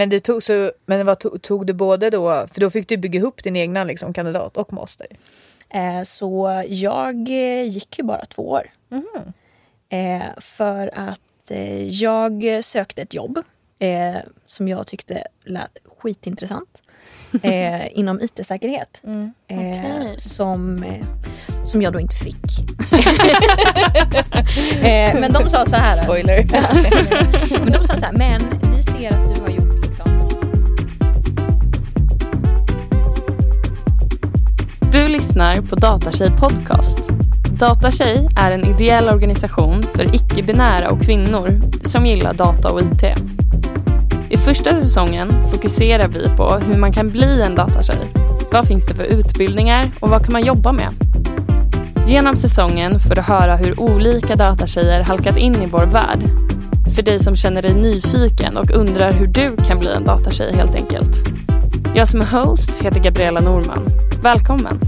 [0.00, 2.96] Men, du tog, så, men vad tog, tog du både då, för då fick du
[2.96, 5.06] bygga ihop din egna liksom, kandidat och master.
[5.68, 8.70] Eh, så jag eh, gick ju bara två år.
[9.88, 13.38] Eh, för att eh, jag sökte ett jobb
[13.78, 14.16] eh,
[14.46, 16.82] som jag tyckte lät skitintressant.
[17.42, 19.02] Eh, inom IT-säkerhet.
[19.04, 19.28] Eh,
[19.58, 20.14] Okej.
[20.18, 21.06] som, eh,
[21.64, 22.34] som jag då inte fick.
[24.84, 25.92] eh, men de sa så här.
[26.04, 26.46] Spoiler.
[27.64, 28.42] men de sa så här, men
[28.76, 29.49] vi ser att du har
[34.92, 36.98] Du lyssnar på Datatjej Podcast.
[37.58, 43.04] Datatjej är en ideell organisation för icke-binära och kvinnor som gillar data och IT.
[44.30, 47.98] I första säsongen fokuserar vi på hur man kan bli en datatjej.
[48.52, 50.88] Vad finns det för utbildningar och vad kan man jobba med?
[52.08, 56.20] Genom säsongen får du höra hur olika datatjejer halkat in i vår värld.
[56.94, 60.74] För dig som känner dig nyfiken och undrar hur du kan bli en datatjej helt
[60.74, 61.16] enkelt.
[61.94, 63.88] Jag som är host heter Gabriella Norman.
[64.22, 64.80] Välkommen!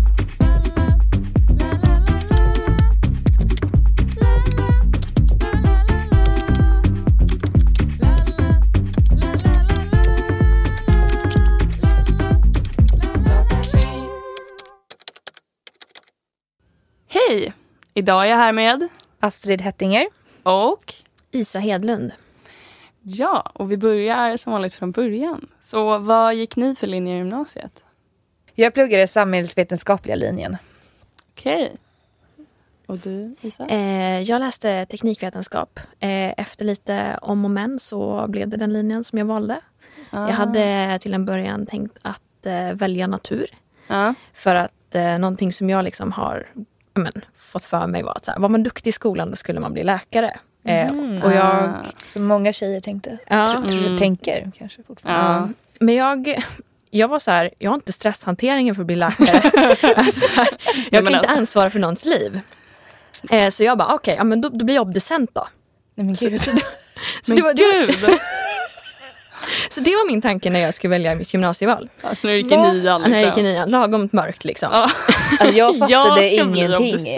[17.09, 17.53] Hej!
[17.95, 18.89] Idag är jag här med
[19.21, 20.07] Astrid Hettinger.
[20.43, 21.02] och
[21.35, 22.13] Isa Hedlund.
[23.03, 25.49] ja, och vi börjar som vanligt från början.
[25.61, 27.83] Så vad gick ni för linje i gymnasiet?
[28.55, 30.57] Jag pluggade samhällsvetenskapliga linjen.
[31.33, 31.77] Okej.
[32.87, 33.67] Och du, Isa?
[33.67, 35.81] Eh, jag läste teknikvetenskap.
[36.01, 39.61] Eh, efter lite om och men så blev det den linjen som jag valde.
[40.11, 40.29] Ah.
[40.29, 43.47] Jag hade till en början tänkt att eh, välja natur.
[43.87, 44.15] Ja.
[44.33, 46.47] För att eh, någonting som jag liksom har
[46.95, 49.61] men, fått för mig var att så här, var man duktig i skolan då skulle
[49.61, 50.41] man bli läkare.
[50.65, 50.93] Eh,
[51.25, 51.85] och jag, Ah.
[52.07, 53.19] Som många tjejer tänkte.
[53.29, 53.45] Ja.
[53.45, 53.99] Tr- Mm.
[53.99, 55.49] Tänker kanske fortfarande.
[55.49, 55.49] Ja.
[55.81, 56.43] men jag,
[56.91, 59.43] jag var så här, jag har inte stresshanteringen för att bli läkare.
[59.97, 60.49] alltså, så här,
[60.91, 61.31] jag men kan inte alltså.
[61.39, 62.41] ansvara för någons liv.
[63.31, 65.49] Eh, så jag bara, okej, ja, men då, då blir jag obducent då.
[65.95, 66.41] Nej, men Så, gud.
[66.41, 66.67] så, det- så,
[67.27, 67.97] Men det var, gud!
[69.71, 71.89] så det var min tanke när jag skulle välja mitt gymnasieval.
[72.03, 73.43] Alltså när du gick i nian När jag gick i liksom.
[73.45, 74.69] nian, lagom mörkt liksom.
[74.73, 74.89] Ja.
[75.41, 77.17] Alltså, jag fattade jag ingenting.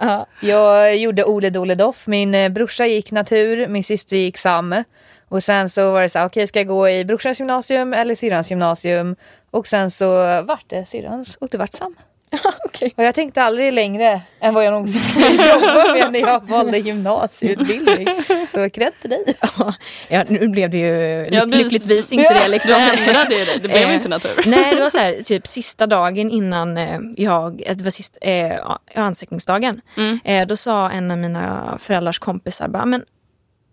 [0.00, 0.26] Ja.
[0.40, 2.06] Jag gjorde Ole Dole Doff.
[2.06, 4.84] Min eh, brorsa gick natur, min syster gick sam.
[5.28, 8.14] Och sen så var det så här, okej ska jag gå i brorsans gymnasium eller
[8.14, 9.16] syrrans gymnasium?
[9.50, 11.96] Och sen så vart det syrrans och det vart sam.
[12.64, 12.92] okej.
[12.96, 16.78] Och jag tänkte aldrig längre än vad jag någonsin skulle jobba med när jag valde
[16.78, 18.08] gymnasieutbildning.
[18.48, 19.24] Så cred till dig.
[20.08, 22.74] Ja, nu blev det ju Ja, lyck- det- lyckligtvis inte det Du liksom.
[22.74, 24.42] ändrade ju det, det blev Eh, inte natur.
[24.46, 28.18] Nej, det var så här, typ sista dagen innan eh, jag, eh, det var sist,
[28.20, 28.52] eh,
[28.94, 29.80] ansökningsdagen.
[29.96, 30.18] Mm.
[30.24, 33.02] Eh, då sa en av mina föräldrars kompisar bara, men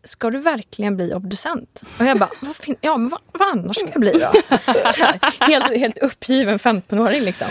[0.07, 1.81] ska du verkligen bli obducent?
[2.00, 4.31] Och jag bara, vad fin- ja men vad, vad annars ska jag bli då?
[4.94, 5.19] Så här,
[5.50, 7.47] helt, helt uppgiven 15-åring liksom.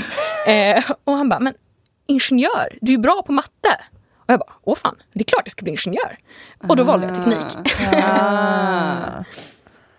[0.46, 1.54] Eh, och han bara, men
[2.06, 3.80] ingenjör, du är bra på matte.
[4.18, 6.16] Och jag bara, åh fan, det är klart jag ska bli ingenjör.
[6.68, 7.76] Och då valde jag teknik.
[8.04, 9.24] Ah.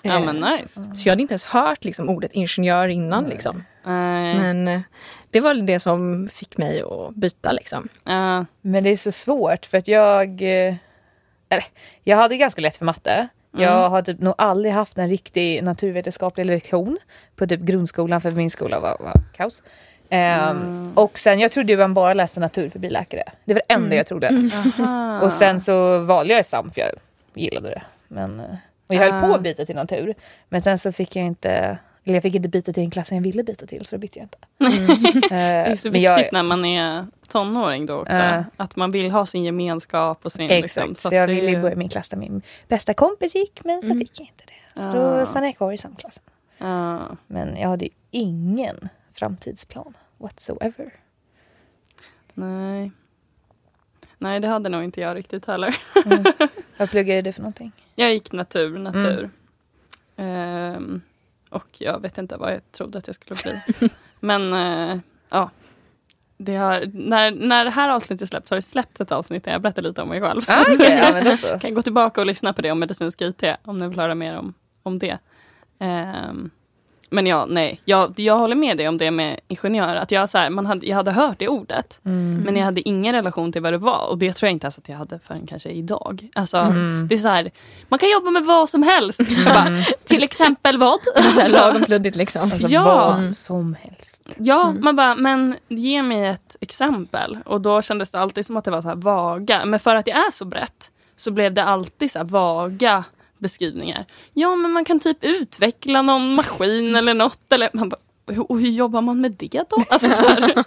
[0.03, 0.81] Ja men nice.
[0.95, 3.23] Så jag hade inte ens hört liksom, ordet ingenjör innan.
[3.25, 3.63] Liksom.
[3.83, 4.35] Nej.
[4.37, 4.81] Men eh,
[5.31, 7.51] det var det som fick mig att byta.
[7.51, 7.87] Liksom.
[8.03, 8.45] Ja.
[8.61, 10.41] Men det är så svårt för att jag...
[12.03, 13.27] jag hade ganska lätt för matte.
[13.51, 16.97] Jag har typ nog aldrig haft en riktig naturvetenskaplig lektion
[17.35, 19.63] på typ grundskolan för min skola var, var kaos.
[20.09, 23.23] Ehm, Och sen jag trodde ju man bara läste natur för biläkare.
[23.45, 24.39] Det var det enda jag trodde.
[24.79, 25.21] Aha.
[25.23, 26.89] Och sen så valde jag SAM för jag
[27.33, 27.81] gillade det.
[28.07, 28.45] Men, eh,
[28.87, 29.35] och jag höll på Ah.
[29.35, 30.15] att byta till natur.
[30.49, 33.23] Men sen så fick jag inte, eller jag fick inte byta till den klassen jag
[33.23, 34.37] ville byta till så då bytte jag inte.
[35.29, 38.15] Det är så viktigt jag, när man är tonåring då också.
[38.17, 38.43] Ja.
[38.57, 40.45] Att man vill ha sin gemenskap och sin...
[40.49, 43.63] Exakt, liksom, så, att jag ville ju börja min klass där min bästa kompis gick
[43.63, 44.81] men så fick jag inte det.
[44.81, 45.19] Så Ah.
[45.19, 46.23] då stannade jag kvar i samklassen.
[46.57, 46.99] Ja.
[47.27, 50.93] Men jag hade ju ingen framtidsplan whatsoever.
[52.33, 52.91] Nej.
[54.17, 55.77] Nej, det hade nog inte jag riktigt heller.
[56.77, 57.71] Vad pluggade du för någonting?
[57.95, 59.29] Jag gick natur, natur.
[60.17, 61.01] Ehm,
[61.57, 63.89] och jag vet inte vad jag trodde att jag skulle bli.
[64.19, 64.97] Men eh,
[65.29, 65.49] ja.
[66.39, 69.61] Det har, när, när det här avsnittet släpps har det släppt ett avsnitt där jag
[69.61, 70.41] berättar lite om mig själv.
[70.41, 71.59] Så Ah, att- okej, ja, så.
[71.59, 74.37] kan gå tillbaka och lyssna på det om medicinsk IT om ni vill höra mer
[74.37, 75.17] om, om det.
[75.79, 76.49] Ehm,
[77.09, 79.95] men ja, nej, jag, jag håller med dig om det med ingenjör.
[79.95, 81.99] Att jag, så här, man hade, jag hade hört det ordet,
[82.45, 84.09] men jag hade ingen relation till vad det var.
[84.09, 86.27] Och det tror jag inte ens att jag hade förrän kanske idag.
[86.35, 86.57] Alltså,
[87.09, 87.51] Det är så här,
[87.89, 89.19] man kan jobba med vad som helst.
[89.29, 90.99] Jag bara, till exempel vad?
[91.33, 92.41] Så här, lagom kluddigt liksom.
[92.51, 92.83] Alltså Ja.
[92.83, 94.23] vad som helst.
[94.37, 97.37] Ja, man bara, men ge mig ett exempel.
[97.45, 99.65] Och då kändes det alltid som att det var så här vaga.
[99.65, 103.03] Men för att det är så brett så blev det alltid så vaga
[103.39, 104.05] beskrivningar.
[104.33, 107.53] Ja, men man kan typ utveckla någon maskin eller något.
[107.53, 107.97] Eller man bara,
[108.47, 109.77] och hur jobbar man med det då?
[109.89, 110.63] Alltså, så här.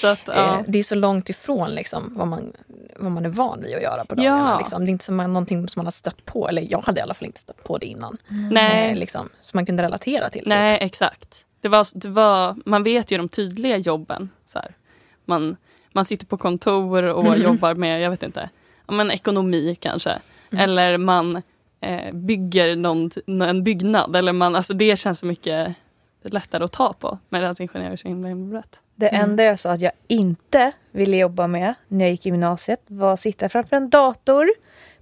[0.00, 0.58] så att, ja.
[0.58, 2.52] Eh, Det är så långt ifrån liksom, vad, man,
[2.96, 4.50] vad man är van vid att göra på dagarna.
[4.52, 4.58] Ja.
[4.58, 4.84] Liksom.
[4.84, 7.02] Det är inte som man, någonting som man har stött på, eller jag hade i
[7.02, 8.16] alla fall inte stött på det innan.
[8.28, 8.90] Nej.
[8.90, 10.40] Eh, liksom, som man kunde relatera till.
[10.40, 10.48] typ.
[10.48, 11.44] Nej, exakt.
[11.60, 14.30] Det var, det var, man vet ju de tydliga jobben.
[14.46, 14.74] Så här.
[15.24, 15.56] Man,
[15.92, 18.50] man sitter på kontor och jobbar med, jag vet inte,
[18.86, 20.18] ja, men ekonomi kanske.
[20.50, 21.42] Eller man
[21.80, 24.16] eh, bygger någon, en byggnad.
[24.16, 25.74] Eller man, alltså det känns så mycket
[26.22, 27.18] lättare att ta på.
[27.28, 28.80] Medan ingenjör är så himla himla brett.
[28.94, 32.80] Det enda jag sa att jag inte ville jobba med när jag gick i gymnasiet
[32.86, 34.48] var att sitta framför en dator,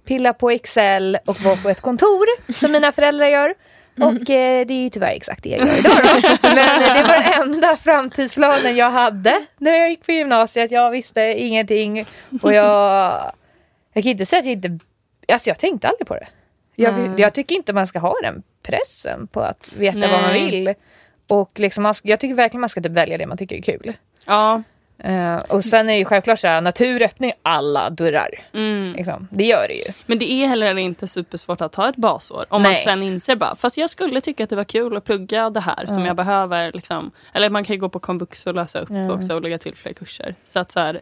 [0.05, 3.53] pilla på Excel och vara på ett kontor som mina föräldrar gör.
[4.01, 6.37] Och eh, det är ju tyvärr exakt det jag gör idag då.
[6.41, 10.71] Men eh, det var den enda framtidsplanen jag hade när jag gick på gymnasiet.
[10.71, 12.05] Jag visste ingenting
[12.41, 13.31] och jag...
[13.93, 14.79] Jag kan inte säga att jag inte...
[15.27, 16.27] Alltså jag tänkte aldrig på det.
[16.79, 17.21] Jag, Nej.
[17.21, 20.51] jag tycker inte man ska ha den pressen på att veta vad man Nej.
[20.51, 20.73] vill.
[21.27, 23.93] Och liksom man, jag tycker verkligen man ska typ välja det man tycker är kul.
[24.25, 24.63] Ja.
[24.99, 28.29] Eh, och sen är det ju självklart så här, natur öppnar ju alla dörrar.
[28.53, 28.93] Mm.
[28.97, 29.27] Liksom.
[29.31, 29.93] Det gör det ju.
[30.05, 32.45] Men det är heller inte supersvårt att ta ett basår.
[32.49, 32.81] Om man Nej.
[32.81, 35.85] sen inser bara, fast jag skulle tycka att det var kul att plugga det här
[35.85, 36.71] som jag behöver.
[36.71, 37.11] Liksom.
[37.33, 39.11] Eller man kan ju gå på komvux och läsa upp Ja.
[39.11, 40.35] också och lägga till fler kurser.
[40.43, 41.01] Så att så här,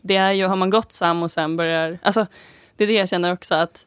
[0.00, 2.26] det är ju, har man gått SAM och sen börjar, alltså
[2.76, 3.80] det är det jag känner också att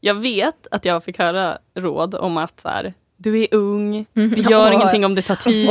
[0.00, 4.40] jag vet att jag fick höra råd om att så här, du är ung, det
[4.50, 4.74] gör Åh.
[4.74, 5.70] ingenting om det tar tid.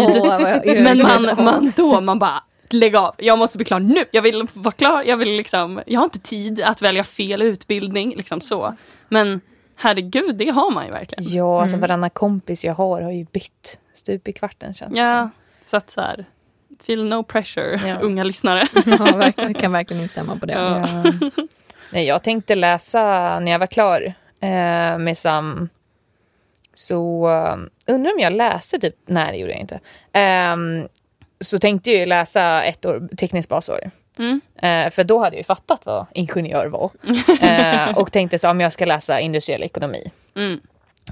[0.83, 4.05] Men man, man då, man bara lägg av, jag måste bli klar nu.
[4.11, 8.13] Jag vill vara klar, jag vill liksom, jag har inte tid att välja fel utbildning.
[8.17, 8.75] Liksom så.
[9.09, 9.41] Men
[9.75, 11.23] herregud, det har man ju verkligen.
[11.37, 15.21] Ja, alltså varannan kompis jag har har ju bytt stup i kvarten känns det Ja,
[15.21, 15.29] som.
[15.63, 16.25] så att så här,
[16.83, 17.95] feel no pressure, Ja.
[17.99, 18.67] unga lyssnare.
[18.85, 19.31] Ja.
[19.43, 20.53] Jag kan verkligen instämma på det.
[20.53, 20.87] Ja.
[21.03, 21.29] Ja.
[21.89, 25.69] Nej, jag tänkte läsa när jag var klar eh, med SAM.
[26.73, 29.79] Så eh, undrar om jag läste typ, nej det gjorde jag inte.
[30.13, 30.87] Ehm,
[31.39, 33.91] så tänkte jag läsa ett år tekniskt basår.
[34.19, 34.41] Mm.
[34.57, 36.91] Eh, för då hade jag ju fattat vad ingenjör var.
[37.41, 40.11] Eh, och tänkte så om jag ska läsa industriell ekonomi.
[40.35, 40.59] Mm.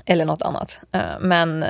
[0.06, 0.80] Eller något annat.
[1.20, 1.66] Men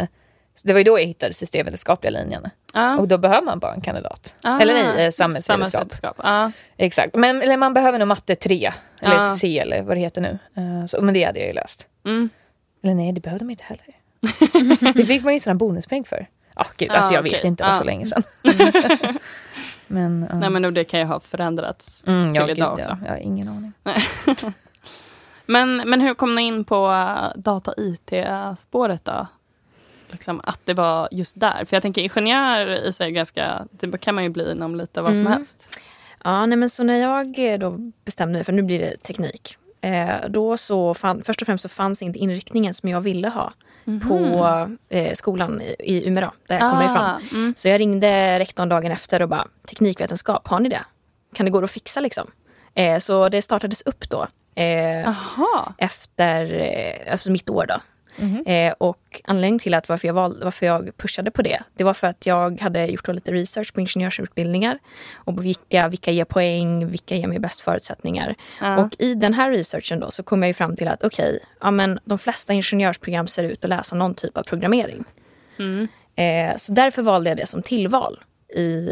[0.56, 2.50] så det var ju då jag hittade systemvetenskapliga linjen.
[2.74, 2.98] Ja.
[2.98, 4.36] Och då behöver man bara en kandidat.
[4.42, 5.44] Ah, eller nej, eh, samhällsvetenskap.
[5.44, 6.16] samhällsvetenskap.
[6.24, 6.52] Ja.
[6.78, 7.16] Exakt.
[7.16, 8.72] Men eller man behöver nog matte 3.
[9.02, 9.34] Eller Ja.
[9.34, 10.40] C eller vad det heter nu.
[10.58, 11.88] Eh, så, men det hade jag ju läst.
[12.06, 12.30] Mm.
[12.84, 14.94] Eller nej, det behövde man inte heller.
[14.94, 16.28] det fick man ju sån bonuspeng för.
[16.54, 17.48] Ah, gud, Ah, alltså jag vet okej.
[17.48, 17.80] inte, det var Ah.
[17.80, 18.24] så länge sedan.
[19.88, 20.36] men, ja.
[20.40, 22.90] Nej men det kan ju ha förändrats mm, ja, till gud, idag också.
[22.92, 23.74] ja, jag har ingen aning.
[25.46, 29.28] Men, men hur kom ni in på uh, data IT-spåret då?
[30.14, 31.66] Liksom att det var just där.
[31.66, 35.12] För jag tänker ingenjör i sig ganska, det kan man ju bli inom lite vad
[35.12, 35.34] som Mm.
[35.34, 35.80] helst.
[36.24, 39.58] Ja, nej, men så när jag eh, då bestämde mig för nu blir det teknik.
[39.82, 43.54] Eh, då så fann, först och främst så fanns inte inriktningen som jag ville ha
[44.08, 47.22] på eh, skolan i, i Umeå där jag kommer ifrån.
[47.40, 47.54] Mm.
[47.58, 50.82] Så jag ringde rektorn dagen efter och bara teknikvetenskap, har ni det?
[51.36, 52.28] Kan det gå att fixa liksom?
[52.76, 54.28] Eh, så det startades upp då.
[54.62, 55.74] Eh, Aha.
[55.78, 57.66] efter, eh, efter mitt år.
[57.70, 57.76] Då.
[58.46, 61.94] Eh, och anledningen till att varför jag, valde, varför jag pushade på det, det var
[61.94, 64.80] för att jag hade gjort lite research på ingenjörsutbildningar
[65.14, 68.36] och på vilka, vilka ger poäng, vilka ger mig bäst förutsättningar.
[68.62, 68.78] Ja.
[68.78, 71.72] Och i den här researchen då så kom jag ju fram till att okej, ja,
[71.72, 75.04] men de flesta ingenjörsprogram ser ut att läsa någon typ av programmering.
[75.60, 75.88] Mm.
[76.16, 78.20] Eh, så därför valde jag det som tillval
[78.56, 78.90] i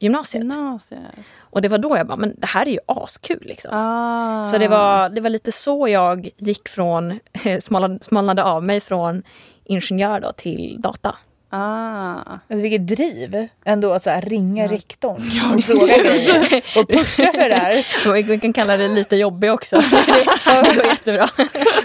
[0.00, 0.44] gymnasiet.
[0.44, 1.00] Gymnasiet.
[1.40, 3.70] Och det var då jag bara, men det här är ju askul liksom.
[3.74, 4.44] Ah.
[4.44, 7.20] Så det var, det var lite så jag gick från,
[7.60, 9.22] smalnade, smalnade av mig från
[9.64, 11.16] ingenjör då till data.
[11.50, 12.14] Ah.
[12.48, 15.22] Alltså vilket driv ändå att så här, ringa rektorn
[15.56, 18.22] och fråga grejer och pusha för det här.
[18.22, 19.76] Vi kan kalla det lite jobbig också.
[20.44, 21.28] det går jättebra.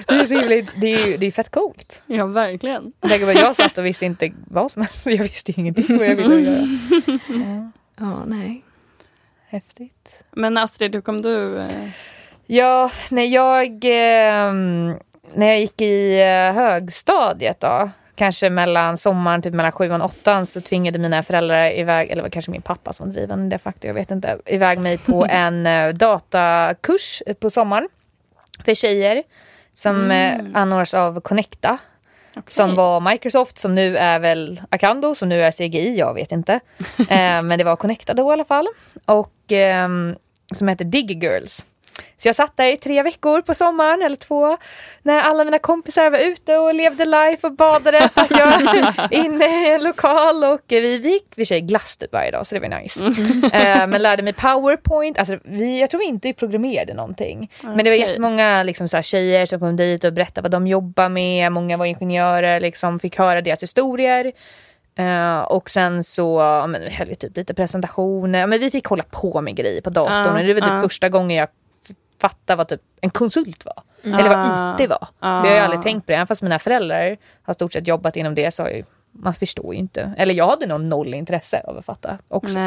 [0.08, 2.04] Det är, så himla, det är ju det är fett coolt.
[2.06, 2.94] Ja, verkligen.
[3.02, 5.06] Jag jag satt och visste inte vad som helst.
[5.06, 6.68] Jag visste ju ingenting vad jag ville göra.
[7.28, 7.72] Ja,
[8.26, 8.64] nej.
[9.48, 10.24] Häftigt.
[10.32, 11.60] Men Astrid, hur kom du?
[11.60, 11.90] eh,
[12.46, 14.94] Ja, när jag, ehm,
[15.34, 20.46] när jag gick i eh, högstadiet då, kanske mellan sommaren, typ mellan sjuan och åttan,
[20.46, 23.60] så tvingade mina föräldrar iväg, eller det var kanske min pappa som var drivande de
[23.60, 27.88] facto, jag vet inte, iväg mig på en eh, datakurs på sommaren
[28.66, 29.24] för tjejer
[29.74, 31.78] som eh, anordnas av Connecta.
[32.38, 32.54] Okej.
[32.54, 36.54] Som var Microsoft, som nu är väl Acando, som nu är CGI, jag vet inte.
[36.98, 38.68] eh, men det var Connecta då i alla fall.
[39.06, 40.16] Och ehm,
[40.54, 41.66] som heter Dig Girls.
[42.18, 44.58] Så jag satt där i tre veckor på sommaren, eller två,
[45.02, 48.10] när alla mina kompisar var ute och levde life och badade.
[48.10, 48.62] Satt jag
[49.12, 52.56] inne i en lokal och vi, vi gick vi sig glass typ varje dag så
[52.56, 53.06] det var nice.
[53.54, 57.52] Eh, men lärde mig powerpoint, alltså vi, jag tror inte vi programmerade någonting.
[57.62, 60.68] Men det var jättemånga liksom, så här, tjejer som kom dit och berättade vad de
[60.68, 61.52] jobbar med.
[61.52, 64.32] Många var ingenjörer, liksom, fick höra deras historier.
[64.96, 68.40] Eh, och sen så ja, men, vi höll vi typ lite presentationer.
[68.40, 70.38] Ja, Men vi fick hålla på med grejer på datorn.
[70.38, 70.82] Och det var typ ja.
[70.82, 71.48] första gången jag
[72.24, 73.84] f- fattade vad typ en konsult var.
[74.04, 74.76] Eller vad Ah.
[74.80, 75.08] IT var.
[75.20, 75.42] Ah.
[75.42, 76.16] För jag har ju aldrig tänkt på det.
[76.16, 79.74] Även fast mina föräldrar har stort sett jobbat inom det så har ju, man förstår
[79.74, 80.14] ju inte.
[80.18, 82.58] Eller jag hade nog noll intresse av att fatta också.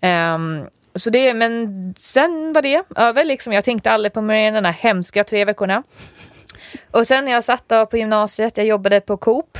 [0.00, 3.24] Ehm, så det, men sen var det över.
[3.24, 3.52] Liksom.
[3.52, 5.82] Jag tänkte aldrig på mig den här hemska tre veckorna.
[6.90, 9.58] Och sen när jag satt på gymnasiet, jag jobbade på Coop.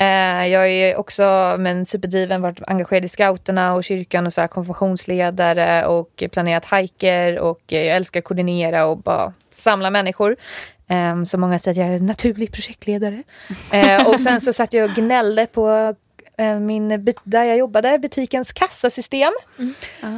[0.00, 4.48] Eh, jag är också men superdriven, varit engagerad i scouterna och kyrkan och så här
[4.48, 10.36] konfirmationsledare och planerat hajker och eh, jag älskar att koordinera och bara samla människor.
[10.88, 13.22] Eh, så många säger att jag är en naturlig projektledare.
[13.72, 15.94] Eh, och sen så satt jag och gnällde på
[16.60, 19.32] min, där jag jobbade, butikens kassasystem.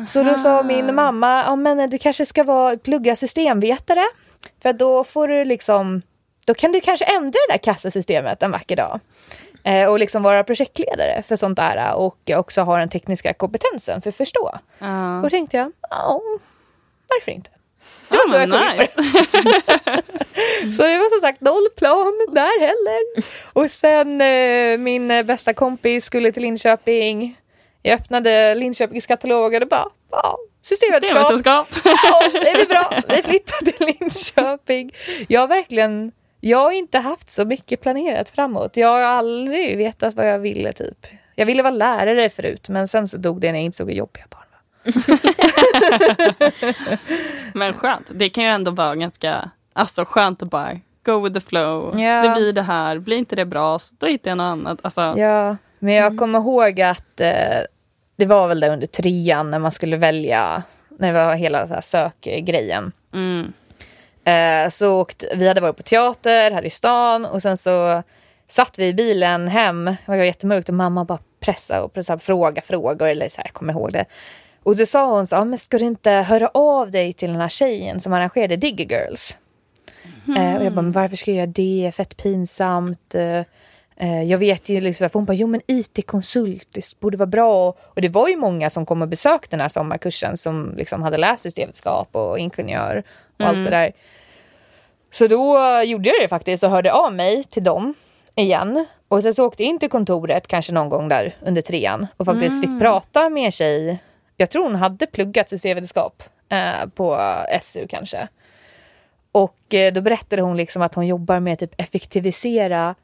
[0.07, 4.03] Så då sa min mamma, ja men du kanske ska vara, plugga systemvetare.
[4.63, 6.03] För då får du liksom,
[6.45, 9.01] då kan du kanske ändra det där kassasystemet en vacker dag.
[9.65, 14.09] Eh, och liksom vara projektledare för sånt där och också ha den tekniska kompetensen för
[14.09, 14.59] att förstå.
[14.79, 15.17] Ja.
[15.17, 16.21] Och då tänkte jag, ja,
[17.09, 17.51] varför inte?
[18.09, 19.93] Det var så jag kom in på det.
[19.93, 20.03] nice.
[20.77, 23.25] Så det var som sagt noll plan där heller.
[23.53, 27.37] Och sen eh, min eh, bästa kompis skulle till Linköping.
[27.83, 31.31] Jag öppnade Linköpings kataloger och bara, ja, systemvetenskap.
[31.31, 31.69] Systemvetenskap.
[31.85, 33.03] Ja, det är väl bra.
[33.09, 34.93] Vi flyttar till Linköping.
[35.29, 36.13] Jag har verkligen,
[36.45, 38.77] jag har inte haft så mycket planerat framåt.
[38.77, 41.07] Jag har aldrig vetat vad jag ville typ.
[41.35, 44.25] Jag ville vara lärare förut men sen så dog det när jag insåg hur jobbiga
[44.31, 45.19] barn var.
[47.59, 48.11] Men skönt.
[48.15, 50.71] Det kan ju ändå vara ganska alltså, skönt att bara
[51.05, 52.01] go with the flow.
[52.01, 52.23] Ja.
[52.23, 52.99] Det blir det här.
[52.99, 54.79] Blir inte det bra, så då hittar jag något annat.
[54.83, 57.59] Alltså, Ja, men jag kommer ihåg att eh,
[58.17, 61.75] det var väl där under trean när man skulle välja, när det var hela så
[61.75, 62.93] här sökgrejen.
[63.15, 63.53] mm.
[64.25, 68.03] Eh, så åkte, vi hade varit på teater här i stan och sen så
[68.49, 69.85] satt vi i bilen hem.
[69.85, 73.55] Det var jättemörkt och mamma bara pressade och pressade, fråga frågor eller så här, jag
[73.55, 74.05] kommer ihåg det.
[74.63, 77.41] Och då sa hon så, ah, men ska du inte höra av dig till den
[77.41, 79.39] här tjejen som arrangerade Digger Girls?
[80.37, 81.93] Eh, och jag bara, men varför ska jag göra det?
[81.95, 83.15] Fett pinsamt.
[83.15, 83.41] Eh,
[84.09, 87.75] jag vet ju liksom, för hon bara, jo men IT-konsult, det borde vara bra.
[87.79, 91.17] Och det var ju många som kom och besökte den här sommarkursen som liksom hade
[91.17, 93.03] läst systemvetenskap och ingenjör
[93.39, 93.93] och allt det där.
[95.11, 97.95] Så då eh, gjorde jag det faktiskt och hörde av mig till dem
[98.35, 98.87] igen.
[99.09, 102.27] Och sen så åkte jag in till kontoret kanske någon gång där under trean och
[102.27, 103.99] faktiskt fick prata med en tjej.
[104.37, 107.19] Jag tror hon hade pluggat systemvetenskap eh, på
[107.63, 108.29] SU kanske.
[109.33, 112.95] Och eh, då berättade hon liksom att hon jobbar med att typ effektivisera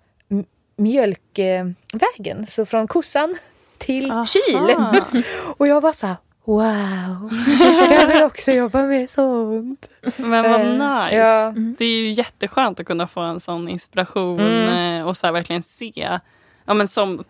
[0.78, 2.46] mjölkvägen.
[2.48, 3.36] Så från kossan
[3.78, 4.58] till kyl.
[5.56, 7.30] och jag var så här, wow.
[7.90, 9.88] jag vill också jobba med sånt.
[10.16, 11.16] Men vad Eh, nice.
[11.16, 11.52] ja.
[11.78, 14.98] Det är ju jätteskönt att kunna få en sån inspiration Mm.
[15.00, 16.18] eh, och så här verkligen se
[16.66, 17.24] Ja, men som,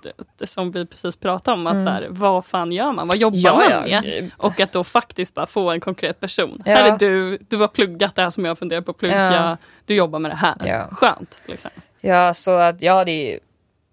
[0.45, 3.09] som vi precis pratade om, att så här, vad fan gör man?
[3.09, 4.01] Vad jobbar Ja, man ja.
[4.01, 4.31] med?
[4.37, 6.63] Och att då faktiskt bara få en konkret person.
[6.65, 6.73] Ja.
[6.75, 9.33] Här är du, du har pluggat det här som jag funderar på att plugga.
[9.35, 9.57] Ja.
[9.85, 10.55] Du jobbar med det här.
[10.67, 10.89] Ja.
[10.93, 11.39] Skönt.
[11.47, 11.71] Liksom.
[12.01, 13.39] Ja, så att jag hade ju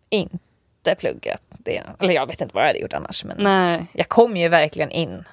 [0.09, 1.81] inte pluggat det.
[2.00, 3.25] Eller jag vet inte vad jag hade gjort annars.
[3.25, 3.85] Men Nej.
[3.93, 5.24] jag kom ju verkligen in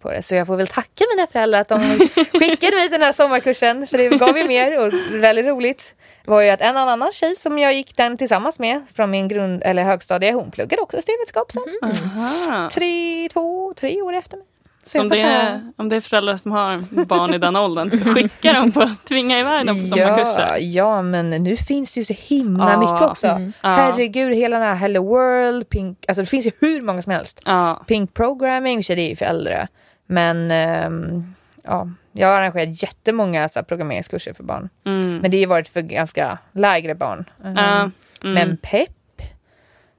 [0.00, 0.22] på det.
[0.22, 1.80] Så jag får väl tacka mina föräldrar att de
[2.32, 3.86] skickade mig till den här sommarkursen.
[3.86, 5.94] För det gav ju mer och väldigt roligt.
[6.24, 9.28] Det var ju att en annan tjej som jag gick den tillsammans med från min
[9.28, 11.62] grund eller högstadie, hon pluggade också systemvetenskap sen.
[11.82, 12.70] Aha.
[12.70, 14.46] Tre, två, tre år efter mig.
[14.86, 18.52] Så om, det är, om det är föräldrar som har barn i den åldern, skicka
[18.52, 20.48] dem på tvinga iväg dem på sommarkurser.
[20.50, 22.78] Ja, ja, men nu finns det ju så himla Ja.
[22.80, 23.26] mycket också.
[23.26, 23.68] Ja.
[23.68, 27.42] Herregud, hela den här Hello World, Pink, alltså det finns ju hur många som helst.
[27.44, 27.84] Ja.
[27.86, 29.68] Pink Programming, det är ju för äldre.
[30.06, 34.68] Men ehm, ja, jag har arrangerat jättemånga så här, programmeringskurser för barn.
[34.84, 35.18] Mm.
[35.18, 37.24] Men det har varit för ganska lägre barn.
[37.44, 37.56] Ehm.
[37.56, 37.92] Mm.
[38.34, 39.20] Men pepp,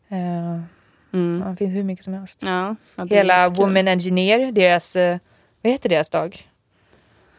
[0.10, 0.62] eh,
[1.18, 1.42] Mm.
[1.46, 2.44] ja, det finns hur mycket som helst.
[2.46, 2.76] Ja,
[3.10, 3.48] Hela.
[3.48, 5.18] Women Engineer, deras, eh,
[5.62, 6.48] vad heter deras dag?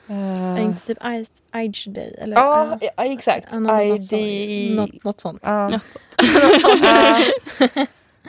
[0.09, 0.99] Eh, Är inte typ
[1.53, 2.17] Age- Day?
[2.21, 3.49] Eller, Ja, eh, ja, exakt.
[3.51, 4.77] ja, något, något, ID...
[4.77, 5.05] sånt.
[5.05, 5.43] något, något sånt.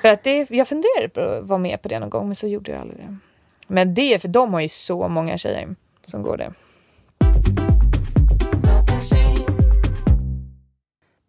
[0.01, 2.47] För att det, jag funderade på att vara med på det någon gång men så
[2.47, 3.15] gjorde jag aldrig det.
[3.67, 6.51] Men det är för de har ju så många tjejer som går det.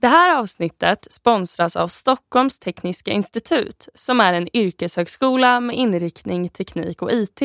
[0.01, 7.03] Det här avsnittet sponsras av Stockholms tekniska institut som är en yrkeshögskola med inriktning teknik
[7.03, 7.43] och IT.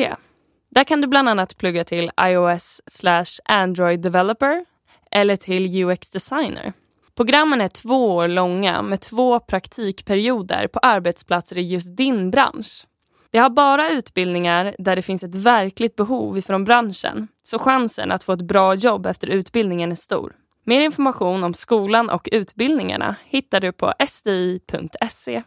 [0.70, 4.64] Där kan du bland annat plugga till iOS slash Android developer
[5.10, 6.72] eller till UX designer.
[7.16, 12.86] Programmen är två år långa med två praktikperioder på arbetsplatser i just din bransch.
[13.30, 18.24] Vi har bara utbildningar där det finns ett verkligt behov ifrån branschen, så chansen att
[18.24, 20.32] få ett bra jobb efter utbildningen är stor.
[20.68, 25.42] Mer information om skolan och utbildningarna hittar du på sdi.se.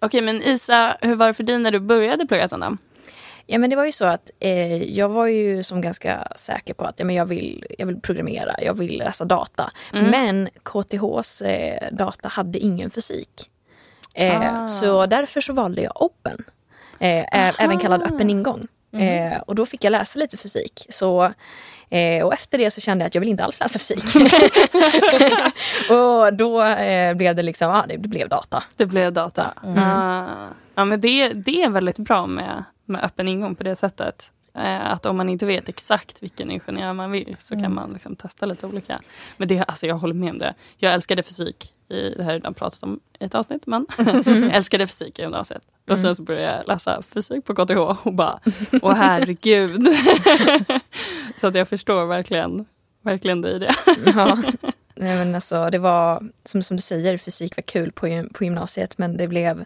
[0.00, 2.76] Okej, men Isa, hur var det för dig när du började plugga Sandra?
[3.46, 6.84] Ja men det var ju så att eh, jag var ju som ganska säker på
[6.84, 9.70] att ja, men jag, vill, jag vill programmera, jag vill läsa data.
[9.92, 10.10] Mm.
[10.10, 13.50] Men KTHs eh, data hade ingen fysik.
[14.14, 14.68] Eh, Ah.
[14.68, 16.44] Så därför så valde jag open.
[16.98, 18.66] Eh, även kallad öppen ingång.
[18.92, 20.86] Eh, och då fick jag läsa lite fysik.
[20.88, 21.32] Så,
[21.88, 24.04] eh, och efter det så kände jag att jag vill inte alls läsa fysik.
[25.90, 28.64] och då eh, blev det liksom, ja det, det blev data.
[28.76, 29.54] Det blev data.
[29.76, 30.48] Ah.
[30.74, 34.30] ja, men det, det är väldigt bra med, med öppen ingång på det sättet.
[34.54, 38.16] Eh, att om man inte vet exakt vilken ingenjör man vill så kan man liksom
[38.16, 39.00] testa lite olika.
[39.36, 40.54] Men det, alltså jag håller med om det.
[40.76, 41.74] Jag älskade fysik.
[41.88, 43.66] I, det här har jag redan pratat om i ett avsnitt.
[43.66, 43.86] Men
[44.52, 45.62] älskade fysik i gymnasiet.
[45.90, 48.40] Och sen så började jag läsa fysik på KTH och bara,
[48.82, 49.86] åh herregud.
[51.36, 52.66] så att jag förstår verkligen,
[53.02, 53.74] verkligen dig i det.
[54.16, 54.38] Ja.
[55.00, 58.98] Nej, men alltså, det var, som, som du säger, fysik var kul på, på gymnasiet
[58.98, 59.64] men det blev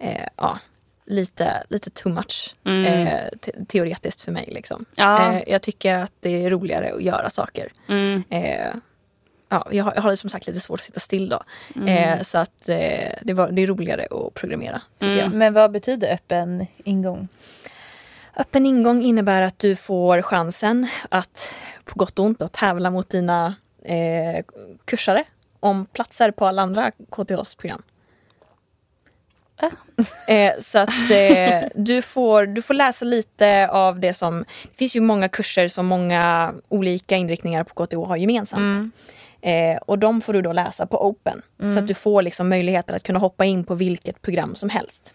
[0.00, 0.58] eh, ja,
[1.06, 2.84] lite, lite too much Mm.
[3.06, 4.48] eh, te- teoretiskt för mig.
[4.52, 4.84] Liksom.
[4.94, 5.32] Ja.
[5.32, 7.72] Eh, jag tycker att det är roligare att göra saker.
[7.88, 8.22] Mm.
[9.52, 11.42] Ja, jag, har, jag har som sagt lite svårt att sitta still då.
[11.76, 11.88] Mm.
[11.88, 14.82] Eh, så att eh, det, var, det är roligare att programmera.
[14.98, 15.32] Jag.
[15.32, 17.28] Men vad betyder öppen ingång?
[18.36, 21.54] Öppen ingång innebär att du får chansen att
[21.84, 24.44] på gott och ont då, tävla mot dina eh,
[24.84, 25.24] kursare
[25.60, 27.82] om platser på alla andra KTHs program.
[30.28, 34.44] Eh, så att eh, du, får, du får läsa lite av det som...
[34.62, 38.76] Det finns ju många kurser som många olika inriktningar på KTH har gemensamt.
[39.42, 41.42] Eh, och de får du då läsa på Open.
[41.58, 45.14] Så att du får liksom möjligheter att kunna hoppa in på vilket program som helst.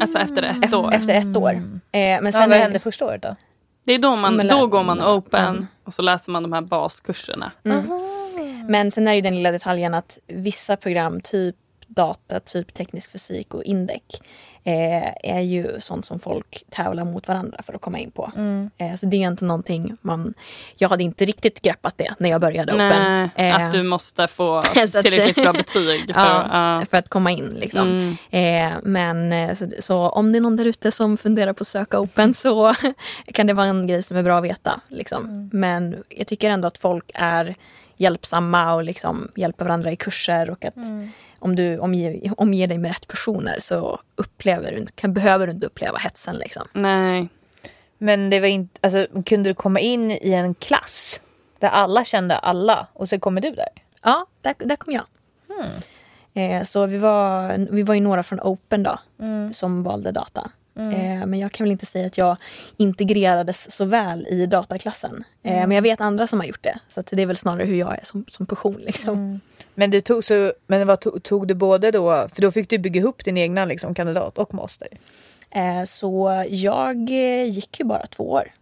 [0.00, 0.92] Alltså efter ett Efter, år.
[0.92, 1.52] efter ett år.
[1.54, 1.60] Eh,
[1.92, 3.36] men Ja, sen vad är- hände första året då?
[3.84, 5.10] Det är då, man, då går man mm.
[5.12, 7.52] open och så läser man de här baskurserna.
[8.68, 13.54] Men sen är ju den lilla detaljen att vissa program, typ data, typ teknisk fysik
[13.54, 14.22] och indek
[14.64, 18.32] eh, är ju sånt som folk tävlar mot varandra för att komma in på.
[18.76, 20.34] Eh, så det är inte någonting man...
[20.76, 22.88] Jag hade inte riktigt greppat det när jag började Open.
[22.88, 24.62] Nej, Eh, att du måste få
[25.02, 26.14] tillräckligt bra betyg.
[26.14, 26.46] För, Ja,
[26.80, 26.86] ja.
[26.90, 27.48] för att komma in.
[27.48, 28.16] Liksom.
[28.30, 28.72] Mm.
[28.72, 31.66] Eh, men eh, så, så om det är någon där ute som funderar på att
[31.68, 32.74] söka Open så
[33.34, 34.80] kan det vara en grej som är bra att veta.
[34.88, 35.50] Liksom.
[35.52, 37.54] Men jag tycker ändå att folk är
[37.96, 40.74] hjälpsamma och liksom hjälper varandra i kurser och att
[41.42, 45.66] om du omger, omger dig med rätt personer så upplever du, kan, behöver du inte
[45.66, 46.36] uppleva hetsen.
[46.36, 46.62] Liksom.
[46.72, 47.28] Nej.
[47.98, 51.20] Men det var inte, alltså, kunde du komma in i en klass
[51.58, 53.68] där alla kände alla och så kommer du där?
[54.02, 55.04] Ja, där, där kom jag.
[56.34, 58.98] Eh, så vi var, vi var ju några från Open då,
[59.52, 60.50] som valde data.
[60.76, 62.36] Eh, men jag kan väl inte säga att jag
[62.76, 65.24] integrerades så väl i dataklassen.
[65.42, 66.78] Eh, Men jag vet andra som har gjort det.
[66.88, 68.80] Så att det är väl snarare hur jag är som, som person.
[68.80, 69.40] Liksom.
[69.74, 72.78] Men du tog, så, men vad tog, tog du både då, för då fick du
[72.78, 74.88] bygga ihop din egna liksom, kandidat och master.
[75.50, 78.52] Eh, så jag eh, gick ju bara två år.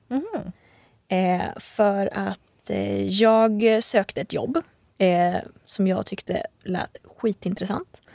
[1.09, 4.63] Eh, för att eh, jag sökte ett jobb
[4.99, 8.01] eh, som jag tyckte lät skitintressant.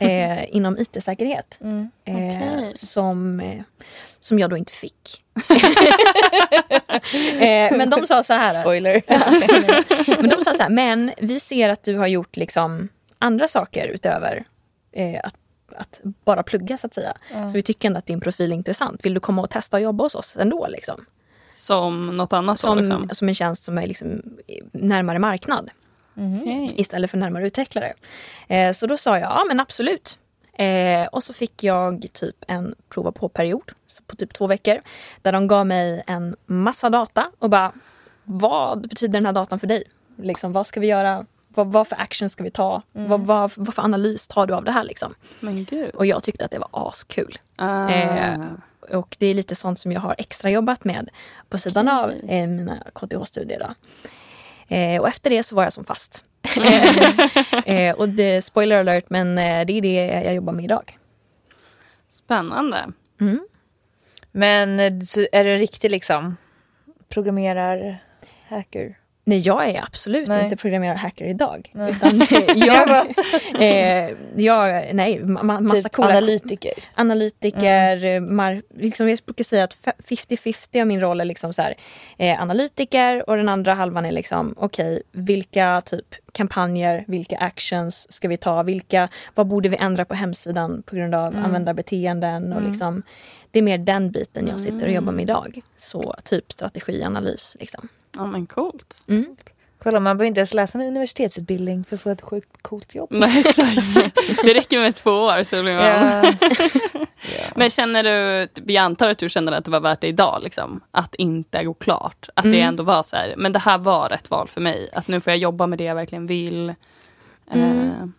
[0.00, 1.58] Eh, inom IT-säkerhet.
[2.04, 2.72] Eh, Okej.
[2.76, 3.40] som,
[4.20, 5.24] som jag då inte fick.
[7.40, 8.48] eh, men de sa så här.
[8.60, 9.02] Spoiler.
[10.22, 13.88] Men de sa så här, men vi ser att du har gjort liksom andra saker
[13.88, 14.44] utöver
[14.92, 15.34] eh, att,
[15.76, 17.12] att bara plugga så att säga.
[17.30, 19.04] Så vi tycker ändå att din profil är intressant.
[19.04, 20.66] Vill du komma och testa och jobba hos oss ändå?
[20.70, 21.04] Liksom?
[21.52, 23.08] Som något annat Som, då liksom.
[23.12, 24.22] som en tjänst som är liksom
[24.72, 25.70] närmare marknad
[26.14, 26.74] Okej.
[26.76, 27.92] istället för närmare utvecklare.
[28.48, 30.18] Eh, så då sa jag, ja men absolut.
[30.58, 33.72] Eh, och så fick jag typ en prova på-period
[34.06, 34.80] på typ två veckor.
[35.22, 37.72] Där de gav mig en massa data och bara,
[38.24, 39.84] vad betyder den här datan för dig?
[40.16, 41.26] Liksom, vad ska vi göra?
[41.48, 42.82] Vad, vad för action ska vi ta?
[42.92, 44.84] Vad, vad, vad för analys tar du av det här?
[44.84, 45.14] Liksom?
[45.94, 47.38] Och jag tyckte att det var askul.
[47.56, 47.88] Ah.
[47.88, 48.40] Eh,
[48.90, 51.10] och det är lite sånt som jag har extra jobbat med
[51.48, 53.74] på sidan av eh, mina KTH-studier.
[54.68, 56.24] Eh, och efter det så var jag som fast.
[57.66, 60.98] eh, och det, spoiler alert, men eh, det är det jag jobbar med idag.
[62.10, 62.92] Spännande.
[64.32, 66.36] Men eh, så är du riktig liksom
[67.08, 67.98] programmerar
[68.48, 68.98] hacker?
[69.28, 70.44] Nej, jag är absolut Nej.
[70.44, 71.70] inte programmerare och hacker idag.
[71.74, 71.90] Nej.
[71.96, 72.22] Utan
[72.56, 73.06] jag,
[73.60, 76.72] eh, jag, nej, ma- ma- massa typ coola analytiker.
[76.94, 78.04] analytiker.
[78.04, 81.62] eh, Mar, liksom jag brukar säga att fe- 50-50 av min roll är liksom så
[81.62, 81.74] här,
[82.18, 88.28] eh, analytiker och den andra halvan är liksom okej, vilka typ kampanjer, vilka actions ska
[88.28, 93.02] vi ta, vilka, vad borde vi ändra på hemsidan på grund av användarbeteenden och liksom
[93.50, 95.60] det är mer den biten jag sitter och jobbar med idag.
[95.76, 97.88] Så typ strategianalys liksom.
[98.16, 98.94] Ja men coolt.
[99.08, 99.36] Mm.
[99.82, 103.08] Kolla, man behöver inte ens läsa en universitetsutbildning för att få ett sjukt coolt jobb.
[103.10, 103.76] Nej, exakt.
[104.42, 105.84] Det räcker med två år så blir man...
[105.84, 106.32] Ja.
[107.56, 110.80] Men känner du, jag antar att du känner att det var värt det idag, liksom,
[110.90, 112.28] att inte gå klart.
[112.34, 114.88] Att det ändå var så här, men det här var rätt val för mig.
[114.92, 116.68] Att nu får jag jobba med det jag verkligen vill.
[116.68, 116.74] Eh,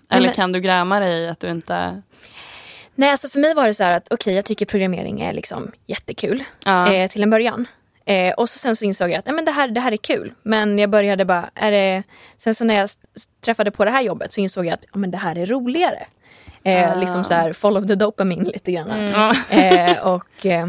[0.09, 2.01] eller men- kan du gräma dig att du inte...
[2.95, 5.71] Nej, alltså för mig var det så här att okej, jag tycker programmering är liksom
[5.87, 6.93] jättekul Ja.
[6.93, 7.67] eh, till en början.
[8.09, 9.97] Eh, och så sen så insåg jag att nej, men det, här, det här är
[9.97, 10.33] kul.
[10.43, 12.03] Men jag började bara, är det...
[12.37, 12.89] Sen så när jag
[13.45, 16.07] träffade på det här jobbet så insåg jag att ja, men det här är roligare.
[16.63, 16.95] Eh, Ah.
[16.95, 18.89] Liksom så här, follow the dopamine lite grann.
[18.99, 19.33] Ja.
[19.57, 20.67] Eh, och eh,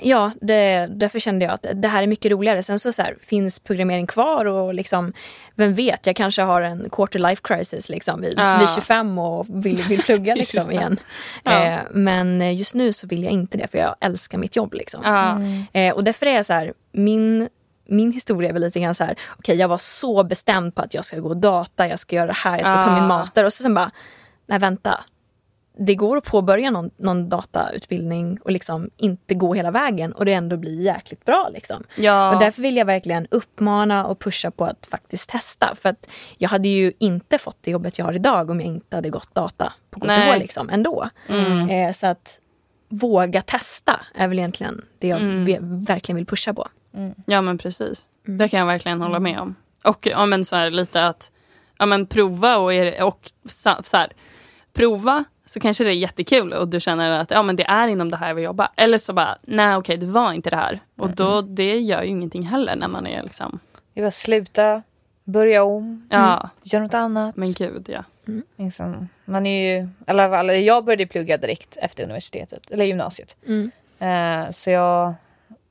[0.00, 2.62] ja, det, därför kände jag att det här är mycket roligare.
[2.62, 5.12] Sen så, så här, finns programmering kvar och liksom,
[5.54, 8.58] vem vet, jag kanske har en quarter life crisis liksom, vid, Ja.
[8.58, 11.00] vid 25 och vill, vill plugga liksom, igen.
[11.44, 11.64] Ja.
[11.64, 14.74] Eh, men just nu så vill jag inte det för jag älskar mitt jobb.
[14.74, 15.00] Liksom.
[15.04, 15.40] Ja.
[15.80, 17.48] Eh, och därför är jag så här, min,
[17.88, 20.94] min historia är väl lite grann så här, okej jag var så bestämd på att
[20.94, 23.52] jag ska gå data, jag ska göra det här, jag ska ta min master och
[23.52, 23.90] så sen bara,
[24.46, 25.00] nej vänta.
[25.78, 30.32] Det går att påbörja någon, någon datautbildning och liksom inte gå hela vägen och det
[30.32, 31.48] ändå blir jäkligt bra.
[31.54, 31.84] Liksom.
[31.96, 32.34] Ja.
[32.34, 35.74] Och därför vill jag verkligen uppmana och pusha på att faktiskt testa.
[35.74, 36.06] För att
[36.38, 39.34] jag hade ju inte fått det jobbet jag har idag om jag inte hade gått
[39.34, 40.38] data på KTH Nej.
[40.38, 41.08] liksom, ändå.
[41.28, 41.70] Mm.
[41.70, 42.38] Eh, så att
[42.88, 45.44] våga testa är väl egentligen det jag Mm.
[45.44, 46.68] ve- verkligen vill pusha på.
[47.26, 48.06] Ja men precis.
[48.24, 49.54] Det kan jag verkligen hålla med om.
[49.84, 51.30] Och ja, men så här, lite att
[51.78, 52.72] ja, men prova och,
[53.08, 54.12] och så, så här,
[54.72, 58.10] prova så kanske det är jättekul och du känner att ja, men det är inom
[58.10, 58.70] det här jag vill jobba.
[58.76, 60.80] Eller så bara, nej okej det var inte det här.
[60.96, 63.58] Och då, det gör ju ingenting heller när man är liksom,
[63.94, 64.82] Det är bara sluta,
[65.24, 67.36] börja om, ja göra något annat.
[67.36, 68.04] men gud ja.
[68.56, 73.36] Liksom, man är ju, eller, jag började plugga direkt efter universitetet, eller gymnasiet.
[73.46, 73.70] Mm.
[73.98, 75.14] Eh, så jag,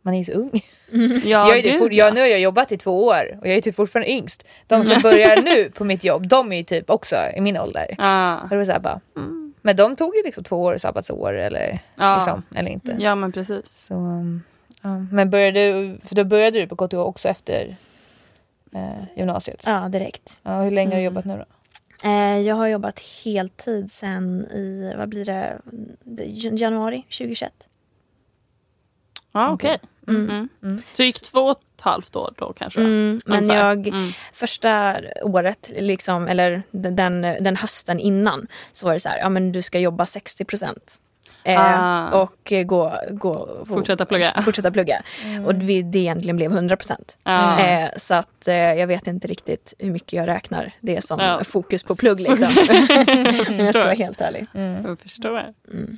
[0.02, 0.52] man är ju så ung.
[1.24, 2.06] ja jag är typ gud, fort, ja.
[2.06, 4.46] jag, nu har jag jobbat i två år och jag är typ fortfarande yngst.
[4.68, 7.96] De som börjar nu på mitt jobb, de är ju typ också i min ålder.
[7.98, 9.41] Ja, Och det var så här bara, mm.
[9.62, 12.16] Men de tog ju liksom två år sabbatsår eller, ja.
[12.16, 12.96] liksom, eller inte.
[13.00, 13.66] ja men precis.
[13.78, 14.44] Så, um,
[14.82, 14.98] ja.
[15.12, 17.76] Men började du, för då började du på KTH också efter
[18.74, 19.64] eh, gymnasiet?
[19.66, 20.40] Ja, direkt.
[20.44, 21.06] Ja, hur länge har du Mm.
[21.06, 21.46] jobbat nu då?
[22.10, 25.58] Eh, jag har jobbat heltid sen i, vad blir det,
[26.28, 27.68] jan- januari 2021.
[29.32, 29.80] Ja okej.
[30.08, 30.30] Mm.
[30.30, 30.50] Mm.
[30.64, 30.82] Mm.
[30.94, 32.80] Så gick två ett halvt år då kanske?
[32.80, 34.12] Mm, men jag, Mm.
[34.34, 39.52] första året, liksom, eller den, den hösten innan, så var det så här, ja men
[39.52, 40.98] du ska jobba 60 procent.
[41.44, 42.10] Eh, Ah.
[42.22, 44.42] Och gå, gå, Fortsätta plugga.
[44.46, 45.02] fortsätta plugga.
[45.46, 47.18] Och det, det egentligen blev 100 procent.
[47.24, 47.60] Ja.
[47.60, 51.44] Eh, så att eh, jag vet inte riktigt hur mycket jag räknar det som Ja.
[51.44, 52.20] fokus på plugg.
[52.20, 52.48] Liksom.
[53.50, 54.46] Om jag ska vara helt ärlig.
[54.86, 55.54] Jag förstår.
[55.74, 55.98] Mm.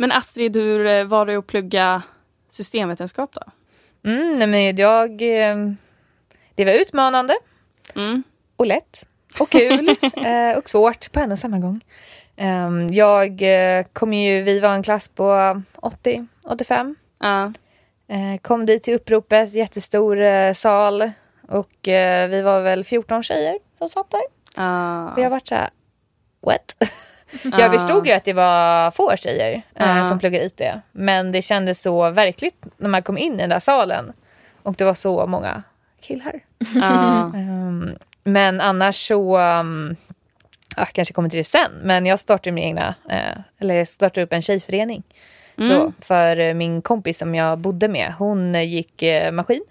[0.00, 2.02] Men Astrid, hur eh, var det att plugga
[2.48, 3.42] systemvetenskap då?
[4.10, 5.56] Mm, nej, men jag, eh,
[6.54, 7.34] det var utmanande
[7.94, 8.22] Mm.
[8.56, 9.06] och lätt
[9.40, 9.88] och kul
[10.24, 11.80] eh, och svårt på en och samma gång.
[12.36, 16.96] Ehm, jag eh, kom ju, vi var en klass på 80, 85.
[17.20, 17.52] Ja.
[18.42, 21.10] Kom dit till uppropet, jättestor sal
[21.48, 21.70] och
[22.30, 24.20] vi var väl 14 tjejer som satt där.
[24.56, 25.12] Ja.
[25.12, 25.70] Och jag vart såhär,
[26.40, 26.76] what?
[27.58, 30.04] jag förstod ju att det var få tjejer eh, Ja.
[30.04, 30.60] som pluggade IT.
[30.92, 34.12] Men det kändes så verkligt när man kom in i den där salen.
[34.62, 35.62] Och det var så många
[36.00, 36.40] killar.
[37.34, 37.90] Ehm,
[38.24, 39.96] men annars så, um,
[40.76, 44.22] jag kanske kommer till det sen, men jag startade min egna, eh, eller jag startade
[44.24, 45.02] upp en tjejförening.
[45.58, 45.70] Mm.
[45.70, 49.64] Då, för min kompis som jag bodde med, hon gick eh, maskin